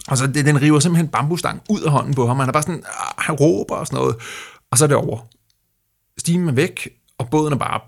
[0.08, 2.40] Og så det, den river simpelthen bambustang ud af hånden på ham.
[2.40, 4.16] Han er bare sådan, ah, han råber og sådan noget.
[4.72, 5.20] Og så er det over.
[6.18, 7.80] Stimen er væk, og båden er bare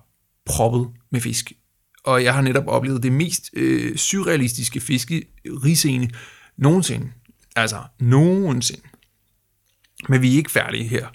[0.45, 1.53] proppet med fisk.
[2.03, 6.09] Og jeg har netop oplevet det mest øh, surrealistiske fiskeriscene
[6.57, 7.11] nogensinde.
[7.57, 8.87] Altså, nogensinde.
[10.09, 11.07] Men vi er ikke færdige her.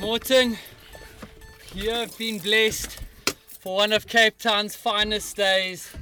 [0.00, 0.58] Morton,
[1.74, 3.02] you have been blessed
[3.62, 5.96] for one of Cape Town's finest days.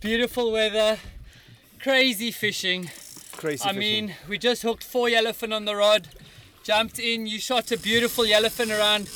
[0.00, 0.96] Beautiful weather,
[1.82, 2.90] crazy fishing.
[3.36, 6.08] Crazy I mean, we just hooked four yellowfin on the rod,
[6.64, 9.08] jumped in, you shot a beautiful yellowfin around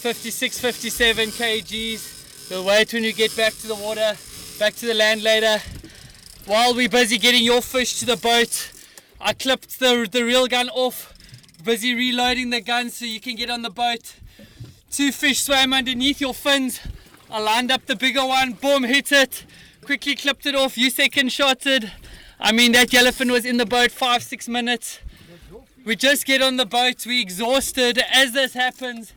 [0.00, 2.50] 56, 57 kgs.
[2.50, 4.16] You'll wait when you get back to the water,
[4.58, 5.60] back to the land later.
[6.46, 8.72] While we're busy getting your fish to the boat,
[9.20, 11.12] I clipped the, the reel gun off,
[11.62, 14.14] busy reloading the gun so you can get on the boat.
[14.90, 16.80] Two fish swam underneath your fins.
[17.30, 19.44] I lined up the bigger one, boom, hit it,
[19.84, 21.92] quickly clipped it off, you second shotted.
[22.40, 24.98] I mean, that yellowfin was in the boat five, six minutes.
[25.84, 28.02] We just get on the boat, we exhausted.
[28.10, 29.12] As this happens,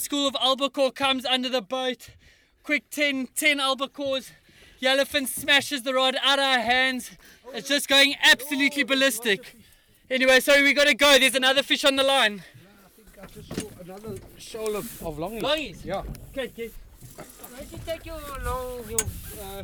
[0.00, 2.08] School of Albacore comes under the boat.
[2.62, 4.30] Quick 10, 10 albacores.
[4.80, 7.10] Yellowfin smashes the rod out of our hands.
[7.52, 9.56] It's just going absolutely ballistic.
[10.10, 11.18] Anyway, sorry, we gotta go.
[11.18, 12.42] There's another fish on the line.
[12.42, 15.42] I think I just saw another shoal of, of longies.
[15.42, 15.84] Longies?
[15.84, 16.02] Yeah.
[16.30, 16.70] Okay, okay.
[17.16, 19.00] Why don't you take your long, your,
[19.42, 19.62] uh,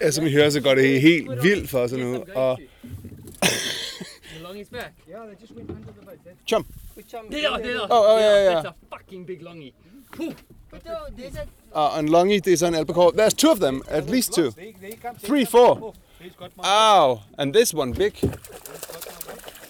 [0.00, 2.24] Ja, som I hører, så går det helt vildt for sig nu.
[2.34, 2.58] Og
[6.46, 6.64] The
[7.30, 7.62] There.
[7.62, 7.80] there.
[7.90, 8.54] Oh, oh, yeah, yeah.
[8.54, 9.72] That's a fucking big longie.
[10.16, 10.34] Phew.
[10.70, 13.12] But uh, there's a Og en longy, det er sådan en albacore.
[13.12, 14.50] There's two of them, at least two.
[15.24, 15.94] Three, four.
[16.64, 18.12] Ow, and this one big.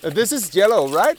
[0.04, 1.18] Uh, This is yellow, right?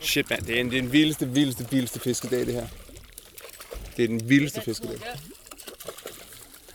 [0.00, 0.40] Shit, man.
[0.40, 2.66] Det er, en, det er den vildeste, vildeste, vildeste fiskedag, det her.
[3.96, 4.96] Det er den vildeste fiskedag.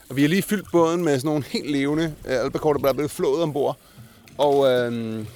[0.08, 2.92] Og vi har lige fyldt båden med sådan nogle helt levende øh, albacore, der er
[2.92, 3.76] blevet flået ombord.
[4.38, 5.26] Og øh,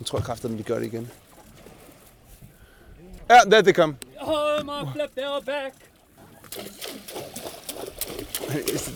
[0.00, 1.10] jeg tror kraftigt, at vi gør det igen.
[3.30, 3.96] Ja, der det kom.
[4.20, 5.74] Oh, my flip, they're back.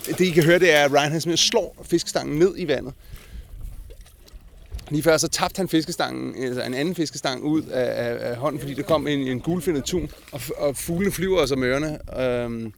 [0.07, 2.95] Det I kan høre, det er, at Ryan han simpelthen slår fiskestangen ned i vandet.
[4.91, 8.61] Lige før så tabte han fiskestangen, altså en anden fiskestang ud af, af, af hånden,
[8.61, 11.99] fordi der kom en, en gulfindet tun, og, og fuglene flyver os om ørerne.
[12.21, 12.73] Øhm,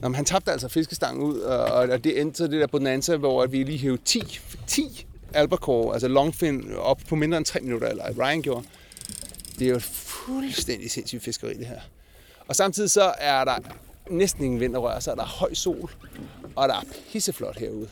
[0.00, 3.16] nå, men han tabte altså fiskestangen ud, og, og det endte så det der bonanza,
[3.16, 7.88] hvor vi lige hævde 10, 10 albacore, altså longfin, op på mindre end 3 minutter,
[7.88, 8.66] eller Ryan gjorde.
[9.58, 11.80] Det er jo et fuldstændig sindssygt fiskeri, det her.
[12.48, 13.58] Og samtidig så er der
[14.10, 15.90] næsten ingen vind, der rører der er høj sol,
[16.56, 17.88] og der er pisseflot herude.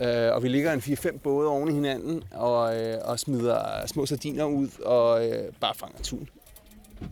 [0.00, 4.06] Øh, og vi ligger en 4-5 både oven i hinanden, og, øh, og smider små
[4.06, 6.28] sardiner ud, og øh, bare fanger tun.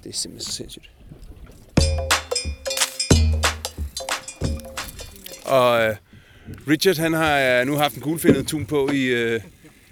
[0.04, 0.90] Det er simpelthen så sindssygt.
[5.46, 5.96] Og øh,
[6.68, 9.40] Richard, han har øh, nu haft en gulfindet tun på i øh,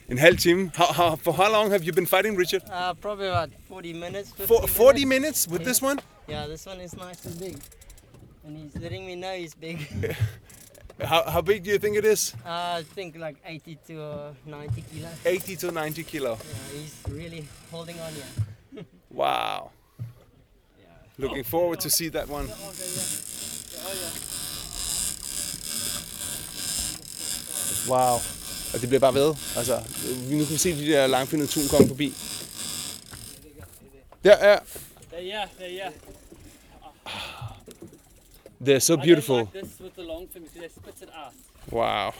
[0.08, 0.70] en halv time.
[0.74, 2.62] How, how, for how long have you been fighting, Richard?
[2.62, 4.30] uh, probably about 40 minutes.
[4.36, 5.08] 50 For, 40 minutes.
[5.08, 5.98] minutes with this one?
[6.28, 7.56] Yeah, this one is nice and big.
[8.46, 9.78] and he's letting me know he's big.
[11.04, 12.34] How, how big do you think it is?
[12.46, 15.12] uh, I think like 80 to uh, 90 kilos.
[15.26, 16.30] 80 to 90 kilo.
[16.30, 18.84] Yeah, he's really holding on here.
[19.10, 19.70] Wow.
[21.18, 22.48] Looking forward to see that one.
[27.88, 28.14] Wow.
[28.74, 29.34] Og det bliver bare ved.
[29.56, 29.82] Altså,
[30.30, 32.14] nu kan vi se de der langfindede tun komme forbi.
[34.24, 34.58] Der er.
[35.10, 35.92] There, yeah, there, yeah.
[38.60, 39.38] They're so beautiful.
[39.38, 41.34] like this with the long fin because they spit it out.
[41.72, 42.12] Wow.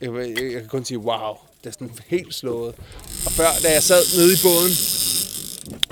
[0.00, 1.36] Jeg, jeg, jeg kan kun sige, wow.
[1.60, 2.74] Det er sådan helt slået.
[3.26, 4.72] Og før, da jeg sad nede i båden,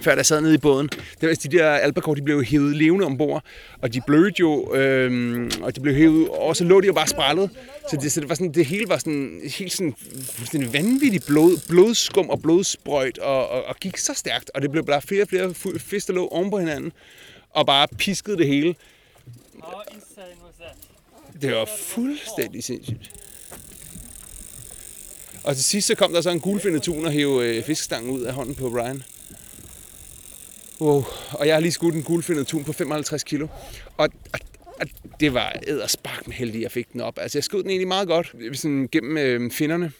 [0.03, 2.45] før da jeg sad nede i båden, det var, altså, de der albacore, de blev
[2.45, 3.45] hævet levende ombord,
[3.83, 7.07] og de blødte jo, øhm, og de blev hævet, og så lå de jo bare
[7.07, 7.51] sprællet.
[7.91, 9.95] Så det, så det, var sådan, det hele var sådan, helt sådan,
[10.45, 14.87] sådan vanvittigt blod, blodskum og blodsprøjt, og, og, og, gik så stærkt, og det blev
[14.87, 16.93] bare flere og flere fisk, der lå oven på hinanden,
[17.51, 18.75] og bare piskede det hele.
[21.43, 23.11] Det var fuldstændig sindssygt.
[25.45, 28.21] Og til sidst så kom der så en gulfindet tun og hæve øh, fiskestangen ud
[28.21, 29.03] af hånden på Brian.
[30.81, 31.05] Wow.
[31.33, 33.47] Og jeg har lige skudt en guldfindet tun på 55 kilo.
[33.97, 34.41] Og, og,
[34.81, 34.87] og
[35.21, 37.19] det var æderspark med heldig, at jeg fik den op.
[37.19, 39.93] Altså jeg skød den egentlig meget godt sådan gennem øh, finderne.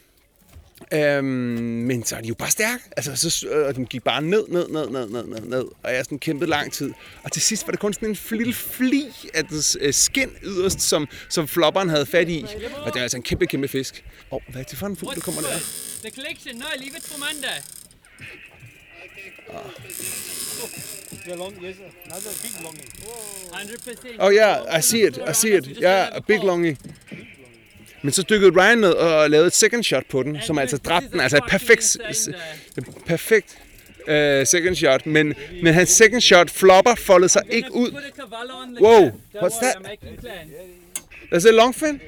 [0.93, 2.83] Øhm, men så er de jo bare stærke.
[2.97, 5.65] Altså, så, øh, og den gik bare ned, ned, ned, ned, ned, ned, ned.
[5.83, 6.93] Og jeg sådan kæmpede lang tid.
[7.23, 10.81] Og til sidst var det kun sådan en lille fli af dens øh, skin yderst,
[10.81, 12.47] som, som flopperen havde fat i.
[12.77, 14.05] Og det er altså en kæmpe, kæmpe fisk.
[14.31, 15.49] Åh, oh, hvad er det for en fugl, der kommer der?
[15.49, 15.63] Det
[16.03, 16.57] The collection?
[16.57, 17.59] No, leave it for Monday
[21.37, 22.89] long, yes, another big longing.
[23.53, 24.17] 100%.
[24.19, 25.67] Oh yeah, I see it, I see it.
[25.81, 26.77] Yeah, a big longy.
[28.03, 31.09] Men så dykkede Ryan ned og lavede et second shot på den, som altså dræbte
[31.13, 31.21] den.
[31.21, 31.97] Altså et perfekt,
[33.07, 33.59] perfekt
[34.09, 35.07] uh, second shot.
[35.07, 37.91] Men, men hans second shot flopper, foldede sig ikke ud.
[38.81, 39.77] Whoa, what's that?
[41.33, 42.01] Is it longfin?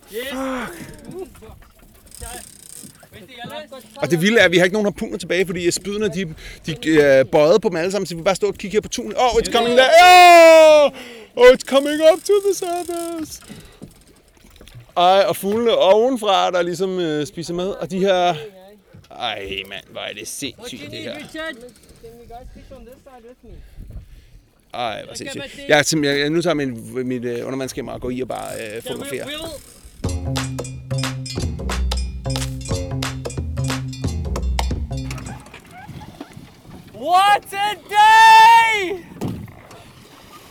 [3.95, 6.89] Og det vilde er, at vi har ikke nogen harpuner tilbage, fordi spydene de, de
[6.89, 9.13] øh, bøjede på dem alle sammen, så vi bare stå og kigge her på tunen.
[9.17, 9.89] Oh, it's coming there.
[10.03, 10.91] Oh,
[11.35, 13.41] oh, it's coming up to the surface.
[14.97, 17.67] Ej, og fuglene ovenfra, der ligesom øh, spiser med.
[17.67, 18.35] Og de her...
[19.11, 21.15] Ej, mand, hvor er det sindssygt, det her.
[24.73, 25.59] Ej, hvor sindssygt.
[25.67, 29.27] Jeg, jeg, nu tager min, mit øh, undervandskamera og går i og bare øh, fotograferer.
[37.07, 39.05] What a day!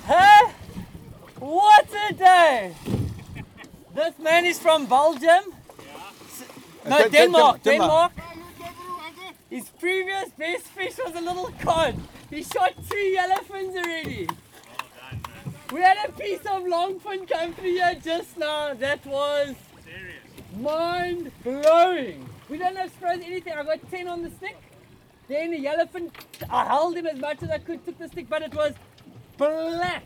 [0.07, 0.49] Huh?
[1.39, 2.75] What a day!
[3.95, 5.53] This man is from Belgium.
[5.53, 6.45] S-
[6.87, 7.63] uh, No, Den- den- Denmark.
[7.63, 7.63] Denmark.
[7.63, 8.13] Denmark.
[9.51, 11.95] His previous best fish was a little cod.
[12.31, 14.27] He shot three yellowfins already.
[15.75, 18.73] We had a piece of longfin come through here just now.
[18.73, 19.55] That was
[20.57, 22.27] mind blowing.
[22.49, 23.53] We don't have sprays anything.
[23.53, 24.57] I got 10 on the stick.
[25.29, 26.13] Then the elephant,
[26.49, 28.75] I held him as much as I could, took the stick, but it was
[29.37, 30.05] black.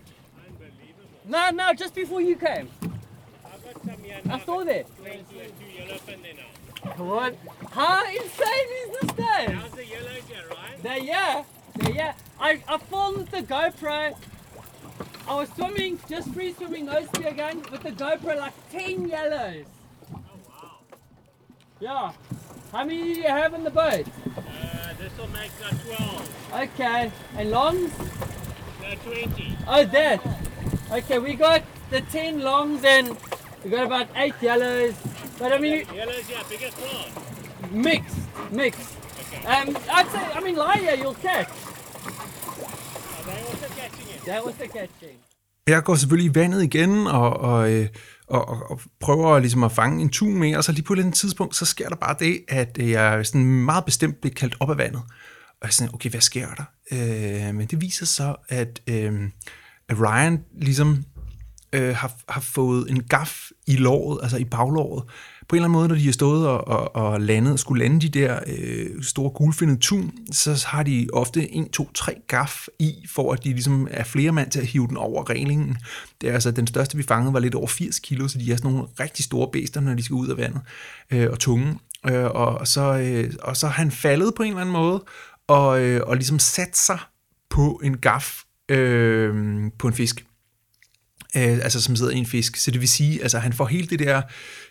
[1.26, 2.68] No, no, just before you came.
[4.28, 4.86] I saw that.
[6.96, 7.36] What?
[7.70, 9.52] How insane is this day?
[9.52, 10.82] How's the yellows here, right?
[10.82, 11.44] They're yeah,
[11.76, 12.14] they're yeah.
[12.38, 14.16] I, I filmed the GoPro.
[15.28, 19.66] I was swimming, just free swimming, no spear gun, with the GoPro like 10 yellows.
[21.80, 22.12] Yeah.
[22.72, 24.04] How many do you have in the boat?
[24.36, 26.60] Uh, this will make uh, 12.
[26.64, 27.10] Okay.
[27.36, 27.90] And longs?
[28.82, 29.56] No, 20.
[29.66, 30.20] Oh, that.
[30.92, 33.16] Okay, we got the 10 longs and
[33.64, 34.94] we got about 8 yellows.
[35.38, 37.82] But I mean, Yellows yeah, biggest one.
[37.82, 38.16] mixed,
[38.52, 38.96] mixed.
[39.46, 41.48] Um, I'd say, I mean, Laia, you'll catch.
[41.48, 44.24] Are they also catching it?
[44.26, 45.16] That was the catching.
[45.66, 47.88] Jeg går selvfølgelig i vandet igen og, og, øh,
[48.30, 50.96] og, og, og prøver ligesom at fange en tun med, og så lige på et
[50.96, 54.34] eller andet tidspunkt, så sker der bare det, at øh, jeg sådan meget bestemt bliver
[54.34, 55.02] kaldt op af vandet.
[55.60, 56.64] Og jeg sådan, okay, hvad sker der?
[56.92, 59.28] Øh, men det viser så, at, øh,
[59.88, 61.04] at Ryan ligesom
[61.72, 65.04] øh, har, har fået en gaf i låret, altså i baglåret.
[65.50, 68.00] På en eller anden måde, når de har stået og, og, og landet, skulle lande
[68.00, 73.06] de der øh, store gulfindede tun, så har de ofte en, to, tre gaf i,
[73.08, 75.76] for at de ligesom er flere mand til at hive den over reglingen.
[76.20, 78.56] Det er altså, den største vi fangede var lidt over 80 kilo, så de er
[78.56, 80.60] sådan nogle rigtig store bæster, når de skal ud af vandet,
[81.10, 81.78] øh, og tunge.
[82.06, 85.04] Øh, og, så, øh, og så han faldet på en eller anden måde,
[85.46, 86.98] og, øh, og ligesom sat sig
[87.50, 89.34] på en gaf øh,
[89.78, 90.24] på en fisk
[91.36, 92.56] øh, altså som sidder i en fisk.
[92.56, 94.22] Så det vil sige, altså han får hele det der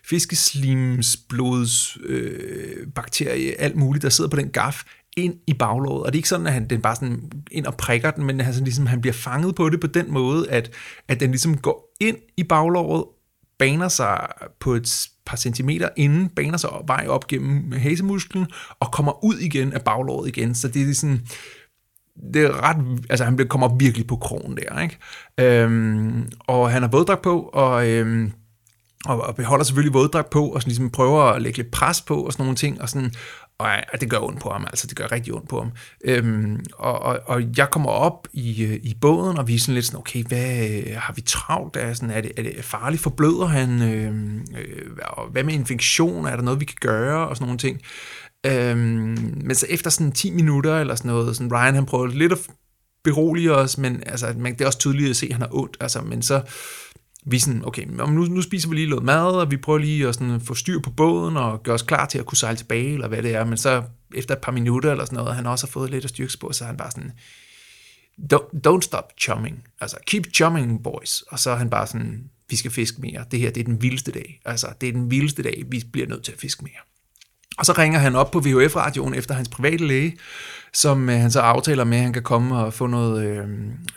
[0.06, 4.84] fiskeslims, blods, øh, bakterie, alt muligt, der sidder på den gaf,
[5.18, 6.04] ind i baglåret.
[6.04, 8.40] Og det er ikke sådan, at han den bare sådan ind og prikker den, men
[8.40, 10.72] han, sådan ligesom, han bliver fanget på det på den måde, at,
[11.08, 13.04] at den ligesom går ind i baglåret,
[13.60, 14.28] baner sig
[14.60, 18.48] på et par centimeter inden, baner sig vej op gennem hasemusklen,
[18.80, 20.56] og kommer ud igen af baglåret igen.
[20.56, 21.22] Så det er sådan,
[22.34, 22.78] det er ret,
[23.10, 24.98] altså han kommer virkelig på krogen der, ikke?
[25.40, 28.32] Øhm, og han har våddragt på, og, øhm,
[29.06, 32.26] og, og beholder selvfølgelig våddragt på, og sådan ligesom prøver at lægge lidt pres på,
[32.26, 33.12] og sådan nogle ting, og sådan,
[33.60, 35.72] og ja, det gør ondt på ham, altså det gør rigtig ondt på ham.
[36.04, 39.74] Øhm, og, og, og jeg kommer op i, øh, i båden, og vi er sådan
[39.74, 41.76] lidt sådan, okay, hvad øh, har vi travlt?
[41.76, 43.02] Er, sådan, er, det, er det farligt?
[43.02, 43.82] Forbløder han?
[43.82, 44.82] Øhm, øh,
[45.18, 46.26] øh, hvad med infektion?
[46.26, 47.28] Er der noget, vi kan gøre?
[47.28, 47.82] Og sådan nogle ting.
[48.46, 52.32] Øhm, men så efter sådan 10 minutter eller sådan noget, sådan Ryan han prøver lidt
[52.32, 52.48] at
[53.04, 55.78] berolige os, men altså, man, det er også tydeligt at se, at han har ondt,
[55.80, 56.42] altså, men så
[57.26, 60.16] vi sådan, okay, nu, nu spiser vi lige noget mad, og vi prøver lige at
[60.16, 63.08] sådan få styr på båden, og gøre os klar til at kunne sejle tilbage, eller
[63.08, 63.84] hvad det er, men så
[64.16, 66.64] efter et par minutter eller sådan noget, han også har fået lidt af på, så
[66.64, 67.12] er han bare sådan,
[68.34, 72.56] don't, don't stop chumming, altså keep chumming, boys, og så er han bare sådan, vi
[72.56, 75.44] skal fiske mere, det her, det er den vildeste dag, altså det er den vildeste
[75.44, 76.89] dag, vi bliver nødt til at fiske mere.
[77.58, 80.18] Og så ringer han op på VHF-radioen efter hans private læge,
[80.74, 83.48] som øh, han så aftaler med, at han kan komme og få noget, øh,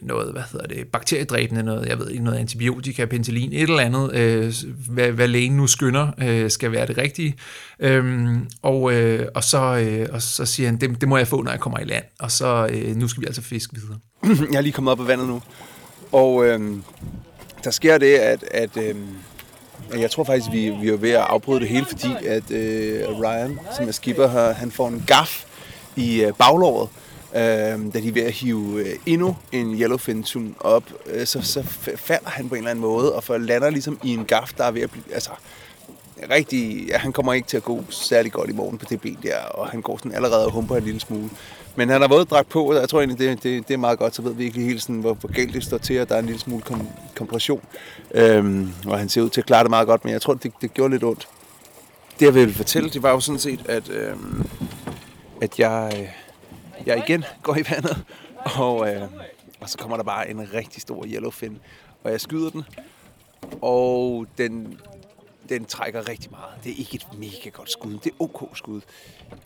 [0.00, 4.14] noget hvad hedder det, bakteriedræbende, noget, jeg ved ikke, noget antibiotika, penicillin, et eller andet,
[4.14, 4.52] øh,
[4.90, 7.34] hvad, hvad lægen nu skynder, øh, skal være det rigtige.
[7.80, 11.42] Øh, og, øh, og, så, øh, og så siger han, det, det må jeg få,
[11.42, 13.98] når jeg kommer i land, og så øh, nu skal vi altså fiske videre.
[14.52, 15.42] Jeg er lige kommet op af vandet nu,
[16.12, 16.60] og øh,
[17.64, 18.94] der sker det, at, at øh,
[20.00, 23.60] jeg tror faktisk, vi, vi er ved at afbryde det hele, fordi at øh, Ryan,
[23.76, 25.44] som er skipper her, han får en gaf
[25.96, 26.88] i øh, baglåret,
[27.34, 31.42] øh, da de er ved at hive øh, endnu en yellowfin tun op, øh, så,
[31.42, 31.62] så
[31.96, 34.64] falder han på en eller anden måde, og for lander ligesom i en gaf, der
[34.64, 35.30] er ved at blive, altså,
[36.30, 39.18] rigtig, ja, han kommer ikke til at gå særlig godt i morgen på det ben
[39.22, 41.30] der, og han går sådan allerede og humper en lille smule.
[41.76, 43.98] Men han har våde dragt på, og jeg tror egentlig, det, det, det er meget
[43.98, 46.14] godt, så ved vi ikke helt sådan, hvor, hvor galt det står til, og der
[46.14, 47.64] er en lille smule kom, kompression.
[48.14, 50.52] Øhm, og han ser ud til at klare det meget godt, men jeg tror, det,
[50.60, 51.28] det gjorde lidt ondt.
[52.20, 54.46] Det jeg ville fortælle, det var jo sådan set, at, øhm,
[55.42, 56.08] at jeg, øh,
[56.86, 58.04] jeg igen går i vandet,
[58.56, 59.02] og, øh,
[59.60, 61.58] og så kommer der bare en rigtig stor yellowfin,
[62.04, 62.64] og jeg skyder den,
[63.60, 64.78] og den
[65.52, 66.64] den trækker rigtig meget.
[66.64, 67.92] Det er ikke et mega godt skud.
[67.92, 68.80] Det er ok skud.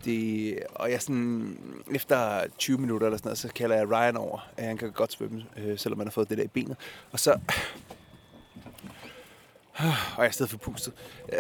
[0.05, 1.59] Det, og jeg sådan,
[1.95, 5.12] efter 20 minutter eller sådan noget, så kalder jeg Ryan over, at han kan godt
[5.12, 6.77] svømme, øh, selvom han har fået det der i benet.
[7.12, 7.33] Og så...
[10.16, 10.92] Og jeg er stadig forpustet.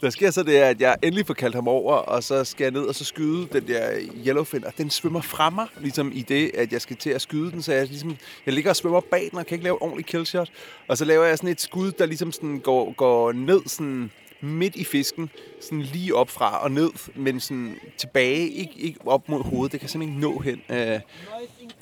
[0.00, 2.72] Der sker så det, at jeg endelig får kaldt ham over, og så skal jeg
[2.72, 3.90] ned og så skyde den der
[4.26, 7.50] yellowfin, og den svømmer fra mig, ligesom i det, at jeg skal til at skyde
[7.50, 9.82] den, så jeg, ligesom, jeg ligger og svømmer bag den, og kan ikke lave et
[9.82, 10.50] ordentligt killshot.
[10.88, 14.76] Og så laver jeg sådan et skud, der ligesom sådan går, går ned sådan midt
[14.76, 15.30] i fisken,
[15.60, 19.80] sådan lige op fra og ned, men sådan tilbage, ikke, ikke op mod hovedet, det
[19.80, 20.62] kan simpelthen ikke nå hen.
[20.68, 21.00] Øh,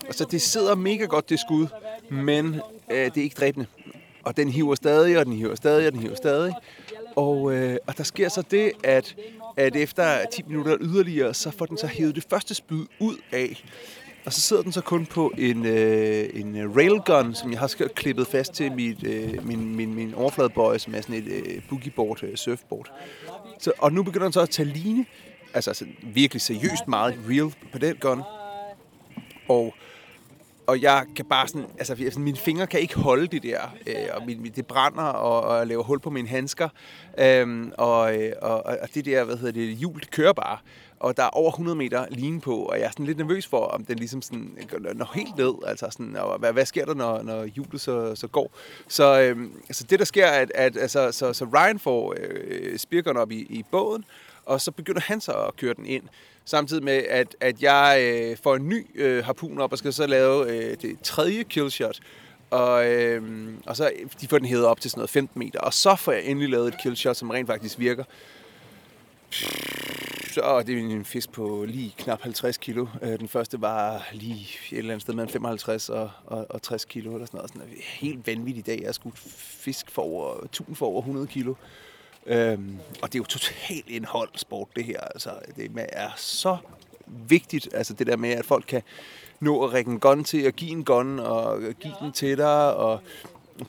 [0.08, 1.66] og så det sidder mega godt, det skud,
[2.10, 2.54] men
[2.90, 3.66] øh, det er ikke dræbende.
[4.24, 6.54] Og den hiver stadig, og den hiver stadig, og den hiver stadig.
[7.16, 9.16] Og, øh, og der sker så det, at,
[9.56, 13.64] at efter 10 minutter yderligere, så får den så hævet det første spyd ud af.
[14.24, 17.88] Og så sidder den så kun på en, øh, en øh, railgun, som jeg har
[17.94, 22.22] klippet fast til mit, øh, min, min, min overfladebøje, som er sådan et øh, boogieboard,
[22.22, 22.92] øh, surfboard.
[23.58, 25.06] Så, og nu begynder den så at tage line,
[25.54, 28.22] altså, altså virkelig seriøst meget real på den gun.
[29.48, 29.74] Og
[30.72, 33.94] og jeg kan bare sådan, altså altså mine fingre kan ikke holde det der, øh,
[34.14, 36.68] og min, det brænder, og, og jeg laver hul på mine handsker,
[37.18, 38.00] øhm, øh, og,
[38.42, 40.58] og, og det der, hvad hedder det, hjul, det kører bare,
[41.00, 43.58] og der er over 100 meter line på, og jeg er sådan lidt nervøs for,
[43.58, 44.58] om den ligesom sådan
[44.94, 48.26] når helt ned, altså sådan, og hvad, hvad sker der, når, når hjulet så, så
[48.26, 48.54] går.
[48.88, 49.36] Så øh,
[49.68, 53.38] altså det, der sker, at, at altså, så, så Ryan får øh, spirkeren op i,
[53.38, 54.04] i båden,
[54.44, 56.02] og så begynder han så at køre den ind.
[56.44, 60.06] Samtidig med, at, at jeg øh, får en ny øh, harpun op og skal så
[60.06, 62.00] lave øh, det tredje killshot.
[62.50, 65.60] Og, øh, og så øh, de får den hævet op til sådan noget 15 meter.
[65.60, 68.04] Og så får jeg endelig lavet et killshot, som rent faktisk virker.
[70.32, 72.86] Så det er en fisk på lige knap 50 kilo.
[73.02, 76.84] Øh, den første var lige et eller andet sted mellem 55 og, og, og 60
[76.84, 77.14] kilo.
[77.14, 77.50] Eller sådan noget.
[77.50, 78.78] Sådan en helt vanvittig dag.
[78.78, 81.54] Jeg har skudt fisk for over, tun for over 100 kilo.
[82.26, 85.00] Øhm, og det er jo totalt en sport, det her.
[85.00, 86.56] Altså, det er så
[87.06, 88.82] vigtigt, altså det der med, at folk kan
[89.40, 92.74] nå at række en gun til, og give en gun, og give den til dig,
[92.74, 93.00] og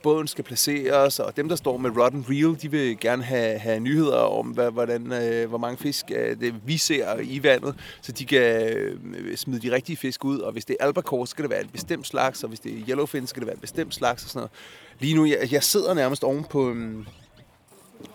[0.02, 3.58] båden skal placeres, og dem, der står med rod and reel, de vil gerne have,
[3.58, 7.74] have nyheder om, hvad, hvordan, øh, hvor mange fisk øh, det, vi ser i vandet,
[8.02, 10.38] så de kan øh, smide de rigtige fisk ud.
[10.38, 12.72] Og hvis det er albacore, så skal det være en bestemt slags, og hvis det
[12.72, 14.50] er yellowfin, så skal det være en bestemt slags og sådan noget.
[14.98, 16.70] Lige nu, jeg, jeg sidder nærmest oven på...
[16.70, 17.06] Øh,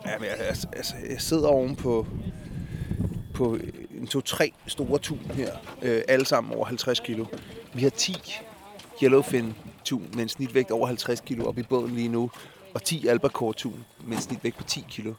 [0.05, 2.07] ja, men jeg, altså, altså, jeg sidder oven på
[3.33, 3.57] på
[3.97, 5.51] en to-tre store tun her,
[5.81, 7.25] øh, alle sammen over 50 kilo.
[7.73, 8.13] Vi har 10
[9.03, 9.53] yellowfin
[9.83, 12.31] tun med en snitvægt over 50 kilo op i båden lige nu,
[12.73, 15.13] og 10 albacore tun med en snitvægt på 10 kilo.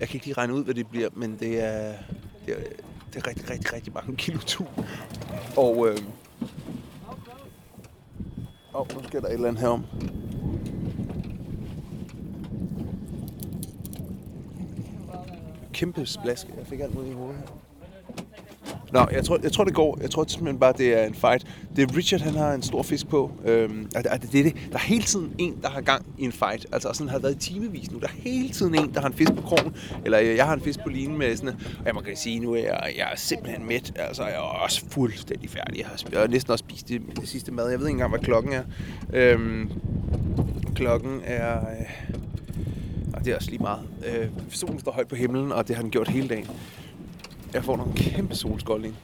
[0.00, 1.94] Jeg kan ikke lige regne ud, hvad det bliver, men det er,
[2.46, 2.62] det er,
[3.12, 4.68] det er rigtig, rigtig, rigtig mange kilo tun.
[5.56, 5.98] Og øh,
[8.72, 9.84] oh, nu skal der et eller andet herom.
[15.76, 16.46] Kæmpe splask.
[16.46, 17.46] Jeg fik alt noget i hovedet her.
[18.92, 19.98] Nå, jeg tror, jeg tror, det går.
[20.02, 21.46] Jeg tror simpelthen bare, det er en fight.
[21.76, 23.30] Det er Richard, han har en stor fisk på.
[23.44, 26.32] Øhm, og det, det, det, der er hele tiden en, der har gang i en
[26.32, 26.66] fight.
[26.72, 27.98] Altså sådan har det været i timevis nu.
[27.98, 29.74] Der er hele tiden en, der har en fisk på krogen.
[30.04, 32.40] Eller øh, jeg har en fisk på linen med sådan Og jeg må kan sige,
[32.40, 33.92] nu er jeg, jeg er simpelthen mæt.
[33.96, 35.78] Altså, jeg er også fuldstændig færdig.
[35.78, 37.68] Jeg har, jeg har næsten også spist det, det sidste mad.
[37.68, 38.62] Jeg ved ikke engang, hvad klokken er.
[39.12, 39.72] Øhm,
[40.74, 41.56] klokken er...
[41.56, 42.16] Øh,
[43.26, 43.88] det er også lige meget.
[44.06, 46.50] Øh, solen står højt på himlen, og det har den gjort hele dagen.
[47.52, 48.96] Jeg får nogle kæmpe solskoldning.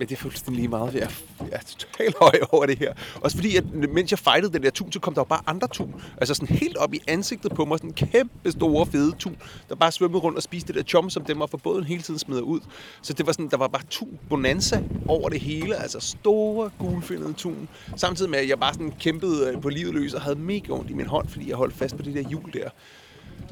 [0.00, 0.94] Ja, det er fuldstændig lige meget.
[0.94, 1.08] Jeg er,
[1.40, 2.92] jeg er totalt høj over det her.
[3.20, 5.68] Også fordi, at mens jeg fightede den der tun, så kom der jo bare andre
[5.68, 6.02] tun.
[6.16, 7.78] Altså sådan helt op i ansigtet på mig.
[7.78, 9.36] Sådan en kæmpe store, fede tun,
[9.68, 12.02] der bare svømmede rundt og spiste det der chum, som dem var for båden hele
[12.02, 12.60] tiden smider ud.
[13.02, 15.76] Så det var sådan, der var bare tun bonanza over det hele.
[15.76, 17.68] Altså store, gulfindede tun.
[17.96, 20.90] Samtidig med, at jeg bare sådan kæmpede øh, på livet løs og havde mega ondt
[20.90, 22.70] i min hånd, fordi jeg holdt fast på det der hjul der.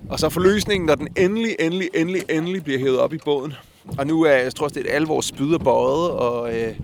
[0.09, 3.55] Og så forløsningen, når den endelig, endelig, endelig, endelig bliver hævet op i båden.
[3.99, 6.77] Og nu er jeg tror, det er alle vores spyder bøjet, og øh,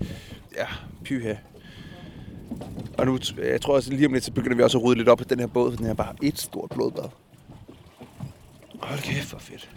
[0.57, 0.65] ja,
[1.03, 1.33] pyha.
[2.97, 5.09] Og nu, jeg tror også lige om lidt, så begynder vi også at rydde lidt
[5.09, 7.09] op på den her båd, for den er bare et stort blodbad.
[8.79, 9.69] Hold kæft, hvor fedt.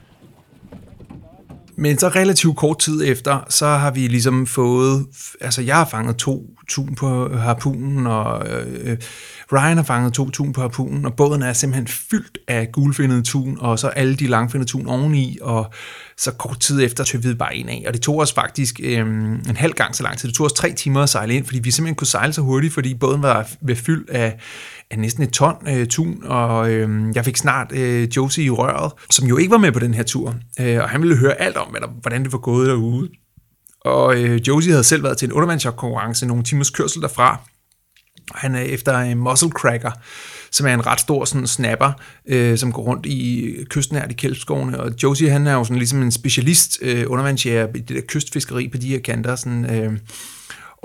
[1.79, 5.07] Men så relativt kort tid efter, så har vi ligesom fået,
[5.41, 8.99] altså jeg har fanget to tun på harpunen, og øh,
[9.53, 13.57] Ryan har fanget to tun på harpunen, og båden er simpelthen fyldt af gulfindede tun,
[13.61, 15.71] og så alle de langfindede tun oveni, og
[16.17, 18.99] så kort tid efter tøvede vi bare en af, og det tog os faktisk øh,
[18.99, 20.29] en halv gang så lang tid.
[20.29, 22.75] Det tog os tre timer at sejle ind, fordi vi simpelthen kunne sejle så hurtigt,
[22.75, 24.39] fordi båden var ved fyldt af
[24.97, 29.29] næsten et ton øh, tun, og øh, jeg fik snart øh, Josie i røret, som
[29.29, 31.77] jo ikke var med på den her tur, øh, og han ville høre alt om,
[32.01, 33.09] hvordan det var gået derude.
[33.81, 37.41] Og øh, Josie havde selv været til en undervandsjagt-konkurrence nogle timers kørsel derfra,
[38.35, 39.91] han er efter en muscle cracker,
[40.51, 41.93] som er en ret stor sådan snapper,
[42.27, 44.81] øh, som går rundt i kystnært i Kælpskovene.
[44.81, 48.69] Og Josie, han er jo sådan ligesom en specialist øh, undervandsjæger i det der kystfiskeri
[48.69, 49.37] på de her kanter.
[49.37, 49.99] Sådan, øh,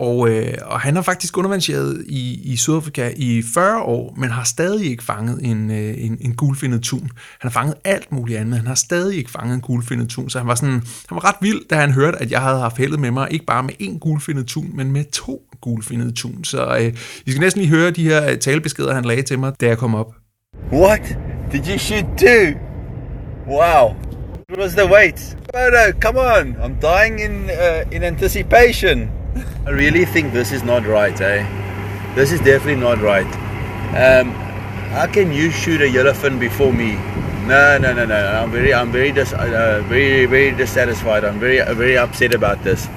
[0.01, 4.43] og, øh, og han har faktisk undervandsjæret i, i Sydafrika i 40 år, men har
[4.43, 7.01] stadig ikke fanget en, øh, en, en gulfindet tun.
[7.01, 7.09] Han
[7.41, 10.29] har fanget alt muligt andet, men han har stadig ikke fanget en gulfindet tun.
[10.29, 10.73] Så han var, sådan,
[11.09, 13.45] han var ret vild, da han hørte, at jeg havde haft heldet med mig, ikke
[13.45, 16.43] bare med en gulfindet tun, men med to guldfindet tun.
[16.43, 16.93] Så øh,
[17.25, 19.77] I skal næsten lige høre de her øh, talebeskeder, han lagde til mig, da jeg
[19.77, 20.13] kom op.
[20.71, 21.17] What
[21.51, 22.59] did you shoot do?
[23.47, 23.95] Wow.
[24.49, 25.37] What was the weight?
[25.53, 26.55] Photo, come on.
[26.63, 29.20] I'm dying in uh, in anticipation.
[29.65, 31.45] I really think this is not right, eh?
[32.15, 33.25] This is definitely not right.
[33.95, 34.31] Um,
[34.91, 36.95] how can you shoot a yellowfin before me?
[37.47, 38.15] No, no, no, no.
[38.15, 41.23] I'm very, I'm very, dis- uh, very, very dissatisfied.
[41.23, 42.87] I'm very, uh, very upset about this.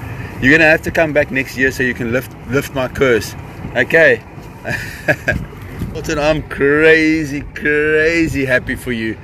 [0.41, 3.33] You're gonna have to come back next year so you can lift, lift my curse.
[3.75, 4.21] Okay.
[5.93, 9.17] Milton, I'm crazy, crazy happy for you.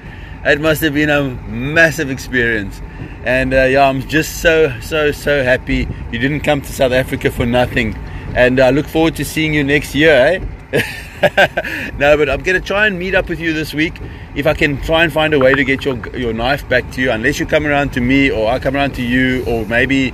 [0.43, 2.81] It must have been a massive experience.
[3.23, 7.29] And uh, yeah, I'm just so, so, so happy you didn't come to South Africa
[7.29, 7.95] for nothing.
[8.35, 10.39] And I look forward to seeing you next year, eh?
[11.99, 13.93] no, but I'm going to try and meet up with you this week.
[14.35, 17.01] If I can try and find a way to get your your knife back to
[17.01, 20.13] you, unless you come around to me or I come around to you, or maybe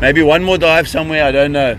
[0.00, 1.24] maybe one more dive somewhere.
[1.24, 1.78] I don't know.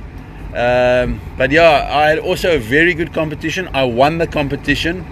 [0.53, 3.67] Um, but yeah, I had also a very good competition.
[3.73, 5.05] I won the competition,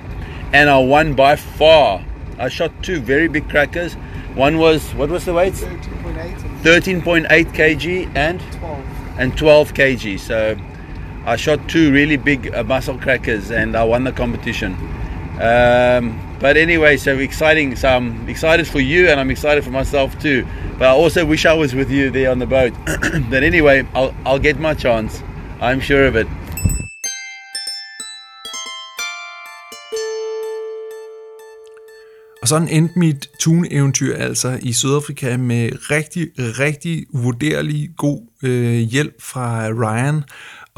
[0.54, 2.06] and I won by far.
[2.40, 3.96] I shot two very big crackers.
[4.36, 5.54] One was what was the weight?
[5.54, 9.20] 13.8 kg and 12.
[9.20, 10.20] and 12 kg.
[10.20, 10.58] So
[11.26, 14.74] I shot two really big uh, muscle crackers and I won the competition.
[15.42, 17.76] Um, but anyway, so exciting.
[17.76, 20.48] So I'm excited for you and I'm excited for myself too.
[20.78, 22.74] But I also wish I was with you there on the boat.
[23.30, 25.22] but anyway, I'll, I'll get my chance.
[25.60, 26.28] I'm sure of it.
[32.42, 39.22] Og sådan endte mit tune-eventyr altså i Sydafrika med rigtig, rigtig vurderlig god øh, hjælp
[39.22, 40.24] fra Ryan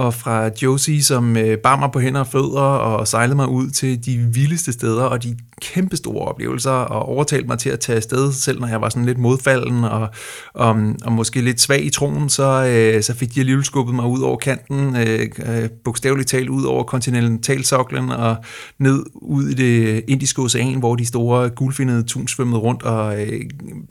[0.02, 3.70] og fra Josie, som øh, bar mig på hænder og fødder og sejlede mig ud
[3.70, 8.34] til de vildeste steder og de kæmpestore oplevelser og overtalte mig til at tage afsted,
[8.34, 10.10] selv når jeg var sådan lidt modfalden og,
[10.54, 10.76] og,
[11.06, 14.22] og måske lidt svag i troen, så, øh, så fik de alligevel skubbet mig ud
[14.22, 18.36] over kanten, øh, øh, bogstaveligt talt ud over kontinentalsoklen og
[18.78, 23.41] ned ud i det indiske ocean, hvor de store guldfindede tun svømmede rundt, og øh,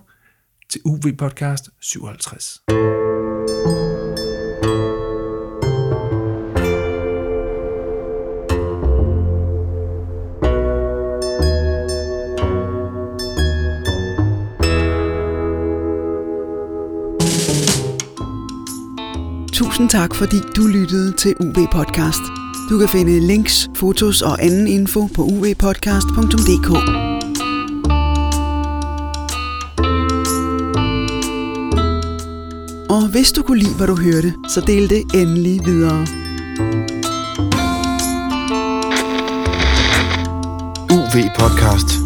[0.70, 2.60] til UV Podcast 57.
[19.76, 22.20] Tusind tak, fordi du lyttede til UV Podcast.
[22.70, 26.70] Du kan finde links, fotos og anden info på uvpodcast.dk.
[32.90, 36.06] Og hvis du kunne lide, hvad du hørte, så del det endelig videre.
[40.90, 42.05] UV Podcast.